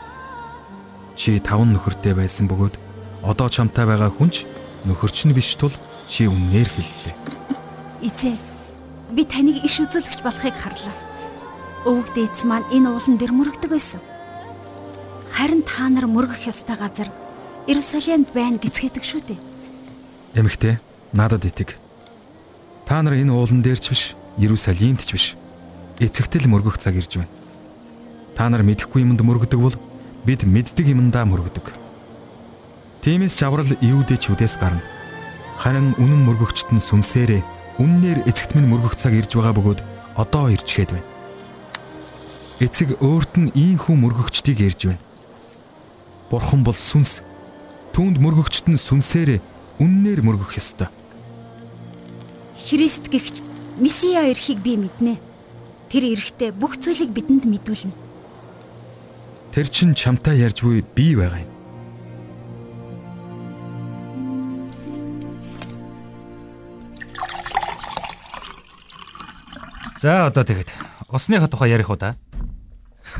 Чи 1.19 1.43
таван 1.43 1.75
нөхөртэй 1.75 2.15
байсан 2.15 2.47
бөгөөд 2.47 2.79
одоо 3.27 3.51
чамтай 3.51 3.83
байгаа 3.83 4.15
хүнч 4.15 4.47
нөхөрч 4.87 5.27
нь 5.27 5.35
биш 5.35 5.59
тул 5.59 5.75
чи 6.07 6.31
үннээр 6.31 6.71
хэллээ. 6.71 7.15
Эзэн 8.07 8.39
би 9.11 9.27
таныг 9.27 9.67
иш 9.67 9.83
үзүүлэгч 9.83 10.23
болохыг 10.23 10.55
харлаа. 10.55 10.95
Өвөг 11.91 12.15
дээдс 12.15 12.47
маань 12.47 12.71
энэ 12.71 12.95
уулан 12.95 13.19
дээр 13.19 13.35
мөрөгдөг 13.35 13.71
байсан. 13.71 13.99
Харин 15.37 15.61
та 15.61 15.93
нар 15.93 16.09
мөргөх 16.09 16.49
ёстой 16.49 16.81
газар 16.81 17.13
Иерусалимд 17.69 18.33
байна 18.33 18.57
гэцгээдэг 18.57 19.05
шүү 19.05 19.21
дээ. 19.29 19.41
Эмэгтэй, 20.41 20.81
надад 21.13 21.45
итэг. 21.45 21.77
Та 22.89 23.05
нар 23.05 23.21
энэ 23.21 23.37
уулан 23.37 23.61
дээр 23.61 23.77
ч 23.77 23.93
биш, 23.93 24.17
Иерусалимд 24.41 25.05
ч 25.05 25.13
биш. 25.13 25.27
Эцэгтэл 26.01 26.49
мөргөх 26.49 26.81
цаг 26.81 26.97
ирж 26.97 27.21
байна. 27.21 27.29
Та 28.33 28.49
нар 28.49 28.65
мэдэхгүй 28.65 29.05
юмд 29.05 29.21
мөргөдөг 29.21 29.61
бол 29.61 29.77
бид 30.25 30.49
мэддэг 30.49 30.89
юмдаа 30.97 31.29
мөргөдөг. 31.29 31.69
Тиймээс 33.05 33.37
ч 33.37 33.45
аврал 33.45 33.69
Иудэчүүдээс 33.69 34.57
гарна. 34.57 34.81
Харин 35.61 35.93
үнэн 36.01 36.25
мөргөгчт 36.33 36.73
нь 36.73 36.81
сүнсээрээ 36.81 37.45
үннээр 37.77 38.25
эцэгт 38.25 38.57
минь 38.57 38.73
мөргөх 38.73 38.97
цаг 38.97 39.13
ирж 39.13 39.37
байгаа 39.37 39.53
бөгөөд 39.53 39.81
одоо 40.17 40.49
ирчгээд 40.49 40.97
байна. 40.97 41.09
Эцэг 42.57 42.97
өөрт 43.05 43.37
нь 43.37 43.53
ийм 43.53 43.77
хүн 43.77 44.01
мөргөгчдийг 44.01 44.65
ярьж 44.65 44.81
байна. 44.89 45.06
Бурхан 46.31 46.67
бол 46.67 46.75
сүнс 46.75 47.23
түүнд 47.95 48.19
мөргөгчт 48.19 48.67
нь 48.67 48.81
сүнсээр 48.81 49.39
үннээр 49.79 50.21
мөргөх 50.27 50.59
ёстой. 50.59 50.91
Христ 52.67 53.07
гихч 53.09 53.47
Месиа 53.77 54.25
ирэхийг 54.33 54.65
би 54.65 54.81
мэднэ. 54.81 55.21
Тэр 55.93 56.03
ирэхдээ 56.17 56.51
бүх 56.57 56.81
зүйлийг 56.81 57.13
бидэнд 57.13 57.45
мэдүүлнэ. 57.45 57.93
Тэр 59.53 59.67
чин 59.69 59.93
чамтай 59.93 60.41
ярьж 60.41 60.65
буй 60.65 60.81
би 60.81 61.13
байгаа 61.13 61.45
юм. 61.45 61.53
За 70.01 70.27
одоо 70.33 70.45
тэгэд 70.45 70.73
усныхаа 71.13 71.49
тухай 71.53 71.71
ярих 71.71 71.93
уу 71.93 72.01
да? 72.01 72.17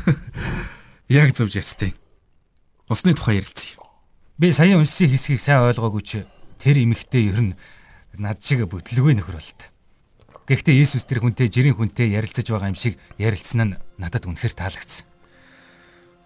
Яг 1.09 1.37
зөв 1.37 1.53
ястыг. 1.53 1.93
Усны 2.87 3.13
тухай 3.13 3.43
ярилцъя. 3.43 3.83
Би 4.39 4.53
саяхан 4.55 4.87
уншсан 4.87 5.11
хэсгийг 5.11 5.43
сайн 5.43 5.67
ойлгоогүй 5.67 6.03
чи 6.07 6.23
тэр 6.55 6.79
эмэгтэй 6.79 7.27
ер 7.27 7.51
нь 7.51 7.57
над 8.15 8.39
шиг 8.39 8.63
бүтлгүй 8.63 9.11
нөхөр 9.19 9.35
болт. 9.35 9.61
Гэхдээ 10.47 10.87
Есүс 10.87 11.03
тэр 11.03 11.19
хүнтэй 11.19 11.51
жирийн 11.51 11.75
хүнтэй 11.75 12.15
ярилцаж 12.15 12.47
байгаа 12.47 12.71
юм 12.71 12.79
шиг 12.79 12.95
ярилцсан 13.19 13.75
нь 13.75 13.77
надад 13.99 14.23
үнэхээр 14.23 14.55
таалагдсан. 14.55 15.03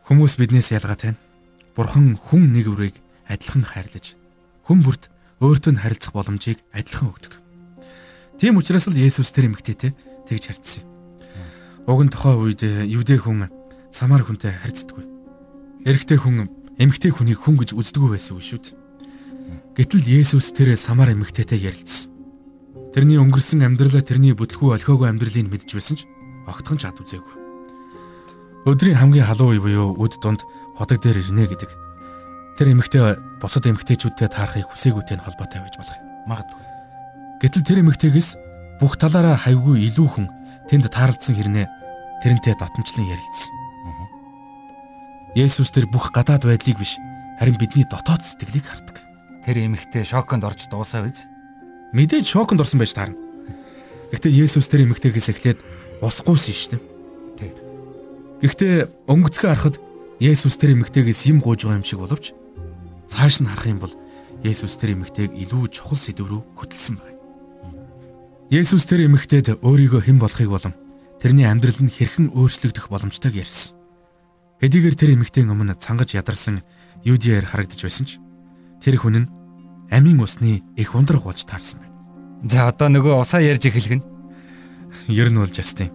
Хүмүүс 0.06 0.38
биднээс 0.38 0.70
ялгаатай 0.78 1.18
нь 1.18 1.22
Бурхан 1.74 2.22
хүн 2.30 2.54
нэг 2.54 2.70
үрийг 2.70 3.02
адилхан 3.26 3.66
хайрлаж 3.66 4.14
хүн 4.70 4.86
бүрт 4.86 5.10
өөртөө 5.42 5.74
нь 5.74 5.82
харилцах 5.82 6.14
боломжийг 6.14 6.62
адилхан 6.78 7.10
өгдөг. 7.10 7.34
Тийм 8.38 8.62
учраас 8.62 8.86
л 8.86 8.94
Есүс 8.94 9.34
тэр 9.34 9.50
эмэгтэйтэй 9.50 9.98
тэгж 10.30 10.44
харьцсан. 10.46 10.86
Уг 11.90 12.06
нь 12.06 12.14
тухайн 12.14 12.38
үед 12.38 12.62
Юудэ 12.86 13.18
хүн 13.18 13.50
Самар 13.90 14.22
хүнтэй 14.22 14.54
харьцдаггүй. 14.54 15.11
Эрэгтэй 15.82 16.18
хүн 16.22 16.46
эмэгтэй 16.78 17.10
хүнийг 17.10 17.42
хүн 17.42 17.58
гэж 17.58 17.74
үздэггүй 17.74 18.14
байсан 18.14 18.38
үе 18.38 18.46
шүү 18.46 18.60
дээ. 18.62 18.78
Гэтэл 19.74 20.06
Есүс 20.06 20.54
тэр 20.54 20.78
самар 20.78 21.10
эмэгтэйтэй 21.10 21.58
ярилцсан. 21.58 22.14
Тэрний 22.94 23.18
өнгөрсөн 23.18 23.66
амьдралаа 23.66 24.06
тэрний 24.06 24.38
бүтлгүй 24.38 24.78
олхиогүй 24.78 25.10
амьдралыг 25.10 25.50
мэдж 25.50 25.74
байсан 25.74 25.98
ч 25.98 26.06
огтхон 26.46 26.78
ч 26.78 26.86
ад 26.86 27.02
үзээгүй. 27.02 27.34
Өдрийн 28.70 29.02
хамгийн 29.02 29.26
халуун 29.26 29.58
үе 29.58 29.62
буюу 29.64 29.98
өд 29.98 30.22
дунд 30.22 30.46
ходог 30.78 31.02
дээр 31.02 31.26
ирнэ 31.26 31.50
гэдэг. 31.50 31.72
Тэр 32.62 32.78
эмэгтэй 32.78 33.18
босод 33.42 33.66
эмэгтэйчүүдтэй 33.66 34.30
таарахыг 34.30 34.70
хүсээгүйтэй 34.70 35.18
нь 35.18 35.26
холбоотой 35.26 35.66
байж 35.66 35.76
болох 35.82 35.98
юм. 35.98 36.06
Магадгүй. 36.30 36.62
Гэтэл 37.42 37.66
тэр 37.66 37.82
эмэгтэйгээс 37.82 38.30
бүх 38.78 39.02
талаараа 39.02 39.34
хавьгүй 39.34 39.82
илүү 39.90 40.08
хүн 40.14 40.28
тэнд 40.70 40.94
таарлцсан 40.94 41.34
хэрнээ 41.34 41.66
тэрнтэй 42.22 42.54
дотомчлон 42.54 43.10
ярилцсан. 43.10 43.61
Есүс 45.32 45.72
тэр 45.72 45.88
бүх 45.88 46.12
гадаад 46.12 46.44
байдлыг 46.44 46.76
биш 46.76 47.00
харин 47.40 47.56
бидний 47.56 47.88
дотоод 47.88 48.20
сэтгэлийг 48.20 48.68
хардаг. 48.68 49.00
Тэр 49.48 49.64
эмэгтэй 49.64 50.04
шоконд 50.04 50.44
орж 50.44 50.68
дуусаа 50.68 51.08
биз? 51.08 51.24
Мэдээж 51.96 52.28
шоконд 52.28 52.60
орсон 52.60 52.84
байж 52.84 52.92
таарна. 52.92 53.16
Гэхдээ 54.12 54.28
Есүс 54.28 54.68
тэр 54.68 54.84
эмэгтэйгээс 54.92 55.32
эхлээд 55.32 55.60
усгүйсэн 56.04 56.52
шүү 56.52 56.70
дээ. 56.76 56.82
Тэг. 57.40 57.54
Гэхдээ 58.44 58.76
өнгөцгөө 59.08 59.50
харахад 59.50 59.76
Есүс 60.20 60.60
тэр 60.60 60.76
эмэгтэйгээс 60.76 61.32
юм 61.32 61.40
гууж 61.40 61.64
байгаа 61.64 61.80
юм 61.80 61.88
шиг 61.88 62.04
боловч 62.04 62.36
цааш 63.08 63.40
нь 63.40 63.48
харах 63.48 63.72
юм 63.72 63.80
бол 63.80 63.96
Есүс 64.44 64.76
тэр 64.76 65.00
эмэгтэйг 65.00 65.32
илүү 65.32 65.72
чухал 65.72 65.96
сэдв 65.96 66.28
рүү 66.28 66.42
хөтлсөн 66.60 67.00
байна. 67.00 67.20
Есүс 68.52 68.84
тэр 68.84 69.08
эмэгтэйд 69.08 69.64
өөрийгөө 69.64 70.12
хэн 70.12 70.20
болохыг 70.20 70.52
болон 70.52 70.76
тэрний 71.24 71.48
амьдрал 71.48 71.80
нь 71.80 71.88
хэрхэн 71.88 72.36
өөрчлөгдөх 72.36 72.92
боломжтойг 72.92 73.40
ярьсан. 73.40 73.81
Хэдийгээр 74.62 74.94
тэр 74.96 75.10
эмэгтэй 75.18 75.50
өмнө 75.50 75.74
цангаж 75.82 76.14
ядарсан 76.14 76.62
Юдиар 77.02 77.50
харагдаж 77.50 77.82
байсан 77.82 78.06
ч 78.06 78.22
тэр 78.78 79.02
хүн 79.02 79.26
нь 79.26 79.32
амийн 79.90 80.22
усны 80.22 80.62
их 80.78 80.94
ундрах 80.94 81.26
болж 81.26 81.42
таарсан 81.50 81.82
байна. 81.82 81.98
За 82.46 82.70
одоо 82.70 82.94
нөгөө 82.94 83.26
усаа 83.26 83.42
ярьж 83.42 83.66
эхэлгэн. 83.66 84.06
Ер 85.10 85.34
нь 85.34 85.42
бол 85.42 85.50
Жастин. 85.50 85.90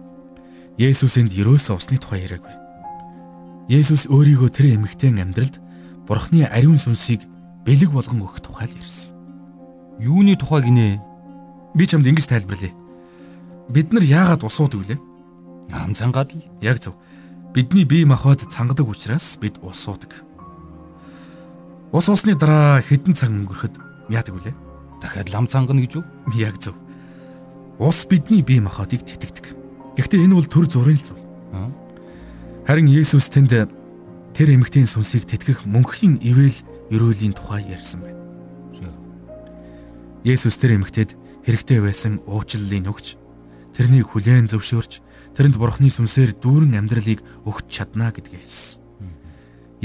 Есүс 0.75 1.15
энд 1.15 1.31
ерөөсөө 1.31 1.79
усны 1.79 1.95
тухай 1.95 2.27
яриаггүй. 2.27 2.51
Есүс 3.71 4.11
өөрийгөө 4.11 4.51
тэр 4.51 4.75
эмэгтэй 4.75 5.15
амьдралд 5.15 5.63
Бурхны 6.03 6.43
ариун 6.47 6.75
сүнсийг 6.79 7.23
бэлэг 7.63 7.91
болгон 7.95 8.23
өгөх 8.23 8.43
тухай 8.43 8.67
л 8.67 8.79
ярьсан. 8.79 9.15
Юуны 9.99 10.35
тухай 10.35 10.67
гинэ? 10.67 10.99
Би 11.75 11.87
чамд 11.87 12.07
ингэж 12.07 12.27
тайлбарлая. 12.31 12.75
Бид 13.71 13.91
нар 13.91 14.03
яагаад 14.03 14.43
усуудаг 14.43 14.79
вүлээ? 14.83 14.99
Ам 15.71 15.91
цангаад 15.91 16.31
л. 16.31 16.43
Яг 16.63 16.79
зөв. 16.79 16.95
Бидний 17.57 17.85
бие 17.85 18.05
махбод 18.05 18.45
цангадаг 18.53 18.87
учраас 18.87 19.35
бид 19.41 19.57
ус 19.63 19.87
уудаг. 19.87 20.13
Ус 21.91 22.05
уусны 22.05 22.37
дараа 22.37 22.85
хэдэн 22.85 23.17
цаг 23.17 23.33
өнгөрөхөд 23.33 23.81
яадаг 24.13 24.37
вүлээ? 24.37 24.53
Дахиад 25.01 25.33
лам 25.33 25.49
цангана 25.49 25.81
гэж 25.81 25.97
үү? 25.97 26.05
Яг 26.37 26.61
зөв. 26.61 26.77
Ус 27.81 28.05
бидний 28.05 28.45
бие 28.45 28.61
махбодыг 28.61 29.01
тэтгдэг. 29.01 29.57
Гэхдээ 29.97 30.29
энэ 30.29 30.37
бол 30.37 30.45
төр 30.45 30.69
зургийн 30.69 31.01
зүйл. 31.01 31.25
Харин 32.69 32.93
Есүс 32.93 33.25
тэнд 33.33 33.49
тэр 34.37 34.49
эмэгтэйн 34.53 34.85
сүнсийг 34.85 35.25
тэтгэх 35.25 35.65
мөнхлийн 35.65 36.21
ивэл 36.21 36.61
ерөөлийн 36.93 37.33
тухай 37.33 37.65
ярьсан 37.73 38.05
байна. 38.05 38.21
Есүс 40.21 40.61
тэр 40.61 40.77
эмэгтэйд 40.77 41.17
хэрэгтэй 41.41 41.81
байсан 41.81 42.21
уучлалыг 42.29 42.85
өгч 42.85 43.17
тэрнийг 43.77 44.09
хүлээн 44.09 44.49
зөвшөөрч 44.49 45.05
тэрэнд 45.37 45.61
бурхны 45.61 45.93
сүнсээр 45.93 46.33
дүүрэн 46.41 46.81
амьдралыг 46.81 47.21
өгч 47.45 47.65
чадна 47.69 48.09
гэдгээ 48.09 48.41
хэлсэн. 48.41 48.81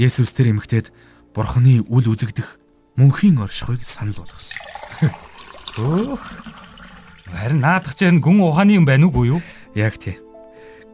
Есүс 0.01 0.33
тэр 0.33 0.57
эмэгтэйд 0.57 0.89
Бурханы 1.33 1.81
үл 1.89 2.05
үзэгдэх 2.13 2.61
мөнхийн 2.97 3.41
оршихуйг 3.41 3.81
санал 3.85 4.17
болгосон. 4.17 4.57
Өөх. 5.81 6.21
Харин 7.33 7.61
наадах 7.61 7.97
чинь 7.97 8.21
гүн 8.21 8.45
ухааны 8.45 8.77
юм 8.77 8.85
байна 8.85 9.09
уугүй 9.09 9.33
юу? 9.33 9.41
Яг 9.73 9.97
тий. 9.97 10.21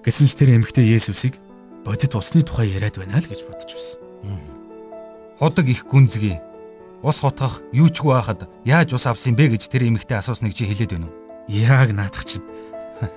Гэсэн 0.03 0.31
ч 0.31 0.39
тэр 0.39 0.55
эмэгтэй 0.55 0.87
Есүсийг 0.95 1.35
бодит 1.83 2.15
усны 2.15 2.39
тухай 2.43 2.71
яриад 2.71 2.95
байна 2.95 3.19
л 3.19 3.27
гэж 3.27 3.43
бодож 3.43 3.71
байсан. 3.75 3.99
Ходог 5.39 5.67
их 5.67 5.83
гүнзгий. 5.83 6.39
Ус 7.03 7.19
хотгох 7.19 7.59
юу 7.75 7.91
ч 7.91 7.99
гоо 7.99 8.15
байхад 8.15 8.47
яаж 8.63 8.95
ус 8.95 9.03
авсан 9.03 9.35
бэ 9.35 9.59
гэж 9.59 9.67
тэр 9.67 9.91
эмэгтэй 9.91 10.19
асуусныг 10.19 10.55
чи 10.55 10.63
хэлээд 10.63 10.95
байна 10.95 11.11
уу? 11.11 11.15
Яг 11.51 11.91
наадах 11.91 12.23
чинь. 12.23 12.43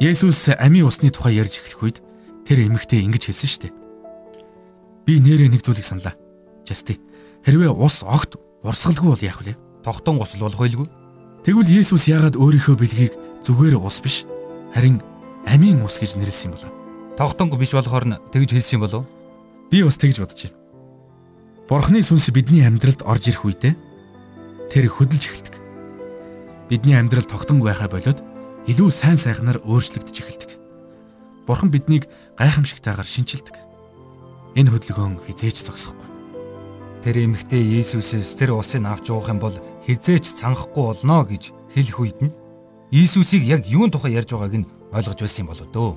Есүс 0.00 0.48
амийн 0.54 0.86
усны 0.86 1.10
тухай 1.10 1.38
ярьж 1.38 1.58
эхлэх 1.58 1.82
үед 1.82 1.98
тэр 2.46 2.64
эмэгтэй 2.64 3.02
ингэж 3.04 3.28
хэлсэн 3.28 3.48
шүү 3.48 3.62
дээ. 3.66 3.74
Би 5.06 5.20
нэрээ 5.20 5.48
нэг 5.52 5.62
зүйлийг 5.64 5.84
саналаа. 5.84 6.14
Жасти. 6.64 7.00
Хэрвээ 7.44 7.72
ус 7.72 8.04
огт 8.04 8.36
урсгалгүй 8.62 9.08
бол 9.08 9.24
яах 9.24 9.42
вэ? 9.42 9.56
Тогтон 9.82 10.18
гусал 10.18 10.44
болох 10.44 10.60
байлгүй. 10.60 10.86
Тэгвэл 11.44 11.70
Есүс 11.70 12.08
яагаад 12.08 12.36
өөрийнхөө 12.36 12.76
бэлгийг 12.76 13.14
зүгээр 13.46 13.80
ус 13.80 13.98
биш 14.04 14.28
харин 14.74 15.00
амийн 15.48 15.80
ус 15.82 15.96
гэж 15.96 16.20
нэрлсэн 16.20 16.52
юм 16.52 16.54
болов? 16.56 16.72
Тогтонго 17.16 17.56
биш 17.56 17.72
болохоор 17.72 18.04
нь 18.04 18.20
тэгж 18.32 18.52
хэлсэн 18.52 18.76
юм 18.78 18.84
болов? 18.84 19.04
Би 19.70 19.82
бас 19.82 19.96
тэгж 19.96 20.20
бодож 20.20 20.40
байна. 20.44 20.58
Бурхны 21.68 22.00
сүнс 22.04 22.28
бидний 22.32 22.64
амьдралд 22.64 23.04
орж 23.04 23.28
ирэх 23.28 23.44
үедээ 23.44 23.74
тэр 24.72 24.84
хөдөлж 24.88 25.24
эхэлдэг. 25.24 25.54
Бидний 26.68 26.96
амьдрал 26.96 27.24
тогтонг 27.24 27.64
байхаа 27.64 27.88
болоод 27.88 28.20
илүү 28.68 28.90
сайн 28.92 29.16
сайхнаар 29.16 29.64
өөрчлөгдөж 29.64 30.16
эхэлдэг. 30.20 30.50
Бурхан 31.48 31.72
биднийг 31.72 32.04
гайхамшигтайгаар 32.36 33.08
шинчилдэг. 33.08 33.56
Энэ 34.60 34.68
хөдөлгөөн 34.68 35.24
хизээж 35.24 35.64
зогсохгүй. 35.64 36.04
Тэр 37.00 37.16
эмэгтэй 37.24 37.64
Иесусээс 37.64 38.36
тэр 38.36 38.52
усыг 38.52 38.84
авч 38.84 39.08
уух 39.08 39.32
юм 39.32 39.40
бол 39.40 39.56
хизээч 39.88 40.36
цанхахгүй 40.36 40.84
болно 40.84 41.24
гэж 41.24 41.56
хэлэх 41.72 41.96
үед 41.96 42.18
нь 42.20 42.36
Иесусыг 42.92 43.40
яг 43.48 43.64
юун 43.64 43.88
тухай 43.88 44.12
ярьж 44.12 44.36
байгааг 44.36 44.60
нь 44.60 44.68
ойлгож 44.92 45.16
байсан 45.16 45.48
юм 45.48 45.48
болоо 45.48 45.68
дөө. 45.72 45.92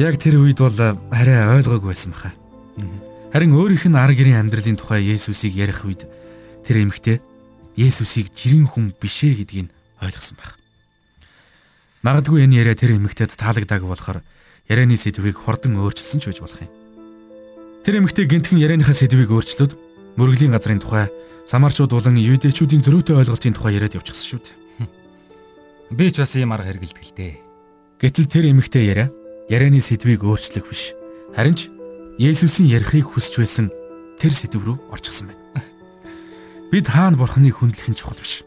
Яг 0.00 0.16
тэр 0.16 0.40
үед 0.40 0.64
бол 0.64 0.72
арай 1.12 1.60
ойлгоогүй 1.60 1.92
байсан 1.92 2.16
баха. 2.16 2.32
Харин 3.36 3.52
өөрийнх 3.52 3.84
нь 3.84 4.00
ар 4.00 4.16
гэрийн 4.16 4.40
амьдралын 4.48 4.80
тухай 4.80 5.04
Есүсийг 5.12 5.52
ярих 5.52 5.84
үед 5.84 6.08
тэр 6.64 6.88
эмэгтэй 6.88 7.20
Есүсийг 7.76 8.32
жирийн 8.32 8.64
хүн 8.64 8.96
бишээ 8.96 9.44
гэдгийг 9.44 9.73
ойлгосон 10.00 10.36
байх. 10.38 10.58
Магадгүй 12.04 12.44
энэ 12.44 12.60
яриа 12.64 12.76
тэр 12.76 12.96
эмэгтэйд 12.96 13.36
таалагдаагүй 13.36 13.88
болохоор 13.88 14.18
ярианы 14.68 14.96
сэдвийг 14.96 15.40
хурдан 15.40 15.76
өөрчилсөн 15.80 16.20
ч 16.20 16.28
байж 16.28 16.40
болох 16.40 16.60
юм. 16.60 16.72
Тэр 17.84 18.00
эмэгтэй 18.00 18.24
гинтхэн 18.28 18.60
ярианыхаа 18.60 18.96
сэдвийг 18.96 19.32
өөрчлөөд 19.32 19.72
мөргөлийн 20.16 20.52
газрын 20.52 20.80
тухай 20.80 21.08
самарчууд 21.48 21.92
болон 21.92 22.16
юудэчүүдийн 22.16 22.84
зөрүүтэй 22.84 23.16
ойлголтын 23.20 23.56
тухай 23.56 23.76
яриад 23.76 23.96
явчихсан 23.96 24.28
шүү 24.36 24.40
дээ. 24.40 24.56
Би 25.92 26.08
ч 26.08 26.20
бас 26.20 26.32
ийм 26.36 26.52
арга 26.52 26.72
хэрэгэлдэг 26.72 27.04
л 27.04 27.16
дээ. 27.16 27.34
Гэтэл 28.00 28.28
тэр 28.28 28.44
эмэгтэй 28.52 28.88
яриа 28.88 29.08
ярианы 29.52 29.84
сэдвийг 29.84 30.24
өөрчлөх 30.24 30.64
биш. 30.68 30.96
Харин 31.36 31.56
ч 31.56 31.68
Есүсийн 32.16 32.70
ярихыг 32.70 33.10
хүсэж 33.10 33.42
байсан 33.42 33.66
тэр 34.16 34.32
сэдв 34.32 34.64
рүү 34.64 34.76
орчихсон 34.94 35.28
байна. 35.34 35.64
Бид 36.72 36.88
хаана 36.88 37.18
бурхныг 37.18 37.58
хүндлэх 37.58 37.90
нь 37.90 37.98
чухал 37.98 38.16
биш. 38.16 38.46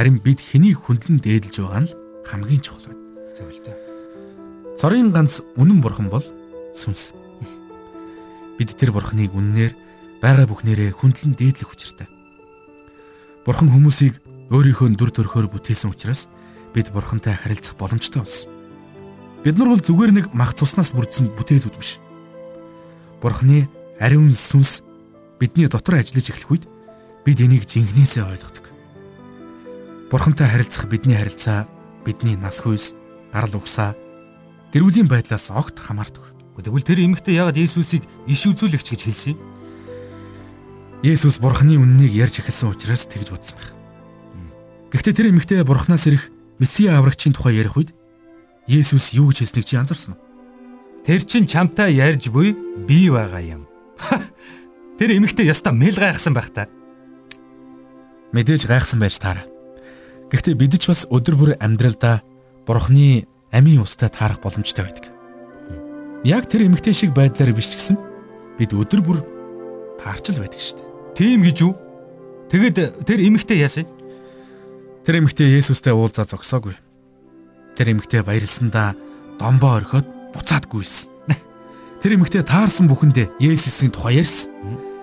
Харин 0.00 0.16
бид 0.16 0.40
хэнийг 0.40 0.80
хүндлэн 0.80 1.20
дээдлж 1.20 1.60
байгаа 1.60 1.84
нь 1.84 1.92
хамгийн 2.24 2.64
чухал 2.64 2.88
байна. 2.88 3.04
Зөвлөлтөө. 3.36 3.76
Цорын 4.80 5.12
ганц 5.12 5.44
үнэн 5.60 5.84
бурхан 5.84 6.08
бол 6.08 6.24
сүнс. 6.72 7.12
Бид 8.56 8.72
тэр 8.80 8.96
бурхныг 8.96 9.28
үннээр 9.36 9.76
байгаа 10.24 10.48
бүхнээрээ 10.48 10.96
хүндлэн 10.96 11.36
дээдлэх 11.36 11.68
учиртай. 11.68 12.08
Бурхан 13.44 13.68
хүмүүсийг 13.68 14.16
өөрийнхөө 14.48 14.96
дүр 14.96 15.12
төрхөөр 15.12 15.52
бүтээсэн 15.52 15.92
учраас 15.92 16.32
бид 16.72 16.88
бурхантай 16.96 17.36
харилцах 17.36 17.76
боломжтой 17.76 18.24
болсон. 18.24 18.48
Бид 19.44 19.60
нар 19.60 19.68
бол 19.68 19.84
зүгээр 19.84 20.16
нэг 20.16 20.26
мах 20.32 20.56
цуснаас 20.56 20.96
бүрдсэн 20.96 21.28
бүтээлүүд 21.36 21.76
биш. 21.76 22.00
Бурхны 23.20 23.68
ариун 24.00 24.32
сүнс 24.32 24.80
бидний 25.36 25.68
дотор 25.68 26.00
ажиллаж 26.00 26.24
эхлэх 26.24 26.48
үед 26.56 26.64
бид 27.28 27.36
энийг 27.44 27.68
жинхнээсээ 27.68 28.24
ойлгодог. 28.24 28.69
Бурхантай 30.10 30.50
харилцах 30.50 30.90
бидний 30.90 31.14
харилцаа 31.14 31.68
бидний 32.04 32.34
нас 32.34 32.58
хүйс, 32.58 32.94
гарал 33.32 33.62
угсаа 33.62 33.94
гэр 34.74 34.82
бүлийн 34.82 35.06
байдлаас 35.06 35.54
огт 35.54 35.78
хамаардаг. 35.78 36.34
Тэгвэл 36.60 36.84
тэр 36.84 37.00
эмэгтэй 37.06 37.40
яагаад 37.40 37.56
Иесусыг 37.56 38.04
иш 38.28 38.44
үзүүлэгч 38.44 38.92
гэж 38.92 39.00
хэлсэн 39.06 39.32
юм? 39.32 39.40
Есүс 41.00 41.40
Бурхны 41.40 41.80
үннийг 41.80 42.12
ярьж 42.12 42.44
эхэлсэн 42.44 42.68
учраас 42.68 43.08
тэгж 43.08 43.32
бодсон 43.32 43.56
байх. 43.56 43.72
Гэхдээ 44.92 45.14
тэр 45.16 45.30
эмэгтэй 45.32 45.64
Бурханаас 45.64 46.04
ирэх 46.04 46.28
Месиа 46.60 47.00
аврагчийн 47.00 47.32
тухай 47.32 47.56
ярих 47.56 47.80
үед 47.80 47.96
Есүс 48.68 49.16
юу 49.16 49.32
гэж 49.32 49.48
хэлснийг 49.48 49.64
чи 49.64 49.80
анзаарсан 49.80 50.14
уу? 50.14 50.22
Тэр 51.08 51.24
чин 51.24 51.48
чамтай 51.48 51.96
ярьж 51.96 52.28
буй 52.28 52.52
би 52.84 53.08
байгаа 53.08 53.40
юм. 53.40 53.62
Тэр 55.00 55.16
эмэгтэй 55.16 55.48
яста 55.48 55.72
мэл 55.72 55.96
гайхсан 55.96 56.36
байх 56.36 56.52
та. 56.52 56.68
Мэдээж 58.36 58.68
гайхсан 58.68 59.00
байж 59.00 59.16
таараа. 59.16 59.49
Гэхдээ 60.30 60.54
бид 60.54 60.78
ч 60.78 60.86
бас 60.86 61.10
өдөр 61.10 61.34
бүр 61.34 61.50
амьдралдаа 61.58 62.22
Бурхны 62.62 63.26
амийн 63.50 63.82
устай 63.82 64.06
таарах 64.06 64.38
боломжтой 64.38 64.86
байдаг. 64.86 65.10
Яг 66.22 66.46
тэр 66.46 66.70
эмэгтэй 66.70 66.94
шиг 66.94 67.10
байдлаар 67.10 67.50
биш 67.50 67.74
ч 67.74 67.82
гэсэн 67.82 67.98
бид 68.54 68.70
өдөр 68.70 69.02
бүр 69.02 69.18
таарч 69.98 70.30
л 70.30 70.38
байдаг 70.38 70.62
шүү 70.62 70.78
дээ. 70.78 70.88
Тийм 71.18 71.42
гэж 71.42 71.56
юу? 71.66 71.74
Тэгэд 72.46 73.02
тэр 73.02 73.18
эмэгтэй 73.26 73.58
яасан? 73.58 73.90
Тэр 75.02 75.18
эмэгтэй 75.18 75.50
Есүстэй 75.58 75.90
уулзаа 75.90 76.30
зогсоогүй. 76.30 76.78
Тэр 77.74 77.90
эмэгтэй 77.90 78.22
баярлсандаа 78.22 78.94
домбоо 79.34 79.82
орхиод 79.82 80.06
буцаадгүйсэн. 80.30 81.10
Тэр 82.06 82.16
эмэгтэй 82.16 82.46
таарсан 82.46 82.86
бүхэндээ 82.86 83.42
Есүсийн 83.42 83.90
тухай 83.90 84.22
ярьсан. 84.22 84.52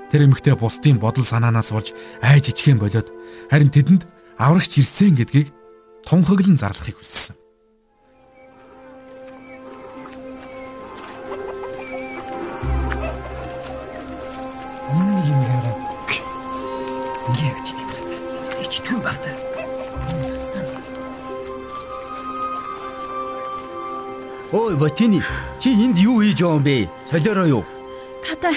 Тэр 0.08 0.24
эмэгтэй 0.24 0.56
бусдын 0.56 1.04
бодол 1.04 1.28
санаанаас 1.28 1.76
болж 1.76 1.92
айж 2.24 2.48
ичхэн 2.54 2.80
болоод 2.80 3.12
харин 3.52 3.74
тэдэнд 3.74 4.08
аврагч 4.38 4.78
ирсэн 4.78 5.18
гэдгийг 5.18 5.50
тунхаглан 6.06 6.58
зарлахыг 6.58 6.98
хүссэн. 7.02 7.36
Энэ 14.94 15.20
юм 15.26 15.42
яа. 15.42 15.74
Ингээ 17.28 17.50
явж 17.50 17.70
тийм 17.74 17.88
байна. 17.90 18.16
Ич 18.62 18.74
төв 18.86 19.02
багтаа. 19.02 19.36
Ой, 24.54 24.76
Ботини, 24.80 25.22
чи 25.60 25.76
энд 25.76 26.00
юу 26.00 26.24
хийж 26.24 26.40
байгаа 26.40 26.56
юм 26.56 26.64
бэ? 26.64 26.88
Солиороо 27.12 27.48
юу? 27.60 27.64
Тата 28.24 28.56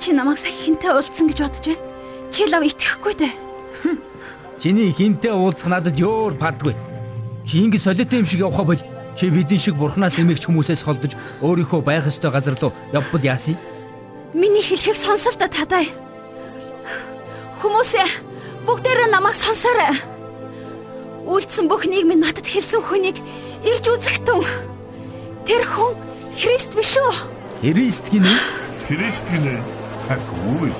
чи 0.00 0.12
намайг 0.16 0.38
сая 0.40 0.56
хинтээ 0.56 0.94
уулзсан 0.94 1.28
гэж 1.28 1.38
бодож 1.42 1.66
байна. 1.68 1.84
Чи 2.32 2.48
лав 2.48 2.64
итгэхгүй 2.64 3.14
дээ. 3.20 3.51
Чиний 4.62 4.94
хинтээ 4.94 5.34
уулзах 5.34 5.66
надад 5.66 5.98
ёор 5.98 6.38
падгүй. 6.38 6.78
Чи 7.42 7.66
ингэ 7.66 7.82
солиотой 7.82 8.22
юм 8.22 8.26
шиг 8.30 8.46
явхаа 8.46 8.62
бол 8.62 8.78
чи 9.18 9.26
бидний 9.26 9.58
шиг 9.58 9.74
бурхнаас 9.74 10.22
эмээгч 10.22 10.46
хүмүүсээс 10.46 10.86
холдож 10.86 11.18
өөрийнхөө 11.42 11.82
байх 11.82 12.06
ёстой 12.06 12.30
газар 12.30 12.54
руу 12.54 12.70
явбал 12.94 13.26
яасан? 13.26 13.58
Миний 14.30 14.62
хэлхийг 14.62 14.94
сонсол 14.94 15.34
та 15.34 15.50
татай. 15.50 15.90
Хүмүүсээ 17.58 18.06
бүгдээрээ 18.62 19.10
намайг 19.10 19.34
сонсоорой. 19.34 19.98
Үлдсэн 21.26 21.66
бүх 21.66 21.90
нийгмийн 21.90 22.22
надад 22.22 22.46
хэлсэн 22.46 22.86
хүнийг 22.86 23.18
ирж 23.66 23.82
үзэхтэн. 23.90 24.46
Тэр 25.42 25.66
хүн 25.66 25.98
Христ 26.38 26.78
биш 26.78 26.94
үү? 27.02 27.10
Христ 27.66 28.06
гинэ? 28.14 28.30
Христ 28.86 29.26
гинэ. 29.26 29.58
Хаггүй. 30.06 30.70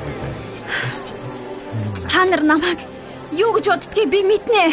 Та 2.07 2.23
нар 2.31 2.47
намайг 2.47 2.92
юу 3.33 3.51
гэж 3.57 3.67
боддгийг 3.69 4.09
би 4.13 4.21
мэднэ. 4.23 4.65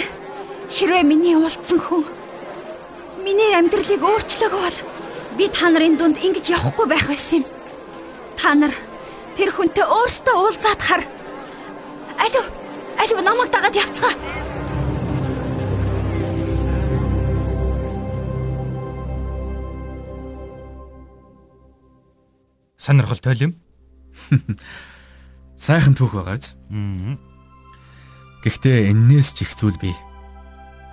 Хэрвээ 0.70 1.04
миний 1.04 1.36
уулцсан 1.36 1.80
хүн 1.80 2.06
миний 3.24 3.56
амьдралыг 3.56 4.04
өөрчлөөгөө 4.04 4.62
бол 4.62 4.80
би 5.38 5.48
та 5.48 5.72
нарын 5.72 5.98
дунд 5.98 6.20
ингэж 6.20 6.54
явахгүй 6.54 6.88
байх 6.88 7.08
байсан 7.08 7.42
юм. 7.42 7.46
Та 8.38 8.54
нар 8.54 8.74
тэр 9.36 9.50
хүнтэй 9.56 9.84
өөрсдөө 9.88 10.36
уулзаад 10.36 10.82
хар. 10.84 11.04
Алив 12.20 12.46
алив 13.00 13.20
намайг 13.24 13.50
дагаад 13.52 13.76
явцгаа. 13.76 14.14
сонирхолтой 22.90 23.36
юм. 23.38 23.54
Сайхан 25.60 25.94
түүх 25.94 26.16
байгаа 26.18 26.40
биз? 26.40 26.56
Гэхдээ 28.44 28.92
эннээс 28.92 29.36
ч 29.36 29.44
их 29.44 29.52
зүйл 29.56 29.76
бий. 29.80 29.96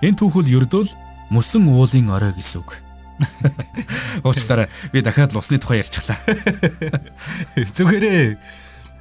Энэ 0.03 0.19
түүх 0.19 0.39
бол 0.39 0.47
ердөө 0.47 0.83
л 0.83 0.91
мөсөн 1.31 1.67
уулын 1.71 2.11
орой 2.11 2.33
гэсэн 2.35 2.61
үг. 2.61 2.77
Уучлаарай. 4.27 4.69
Би 4.93 5.01
дахиад 5.01 5.33
л 5.33 5.41
усны 5.41 5.57
тухай 5.57 5.81
ярьчихлаа. 5.81 6.19
Зүгээрээ. 7.75 8.37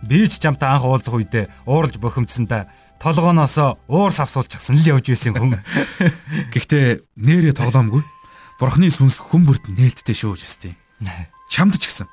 Би 0.06 0.18
ч 0.28 0.40
чамтай 0.40 0.72
анх 0.72 0.87
уулзах 0.87 1.14
үедээ 1.18 1.50
ууралж 1.68 1.98
бохимдсандаа 2.00 2.70
толгооноос 3.02 3.56
уур 3.88 4.12
савсуулчихсан 4.12 4.80
л 4.80 4.88
явж 4.88 5.12
байсан 5.12 5.37
хүн. 5.37 5.61
Гэхдээ 6.54 7.04
нэрээ 7.16 7.54
тоглоомгүй. 7.56 8.02
Бурхны 8.56 8.88
сүнс 8.88 9.20
хүн 9.20 9.44
бүрд 9.44 9.68
нээлттэй 9.68 10.16
шүү 10.16 10.40
жистий. 10.40 10.78
Чамд 11.52 11.76
ч 11.76 11.92
гэсэн. 11.92 12.09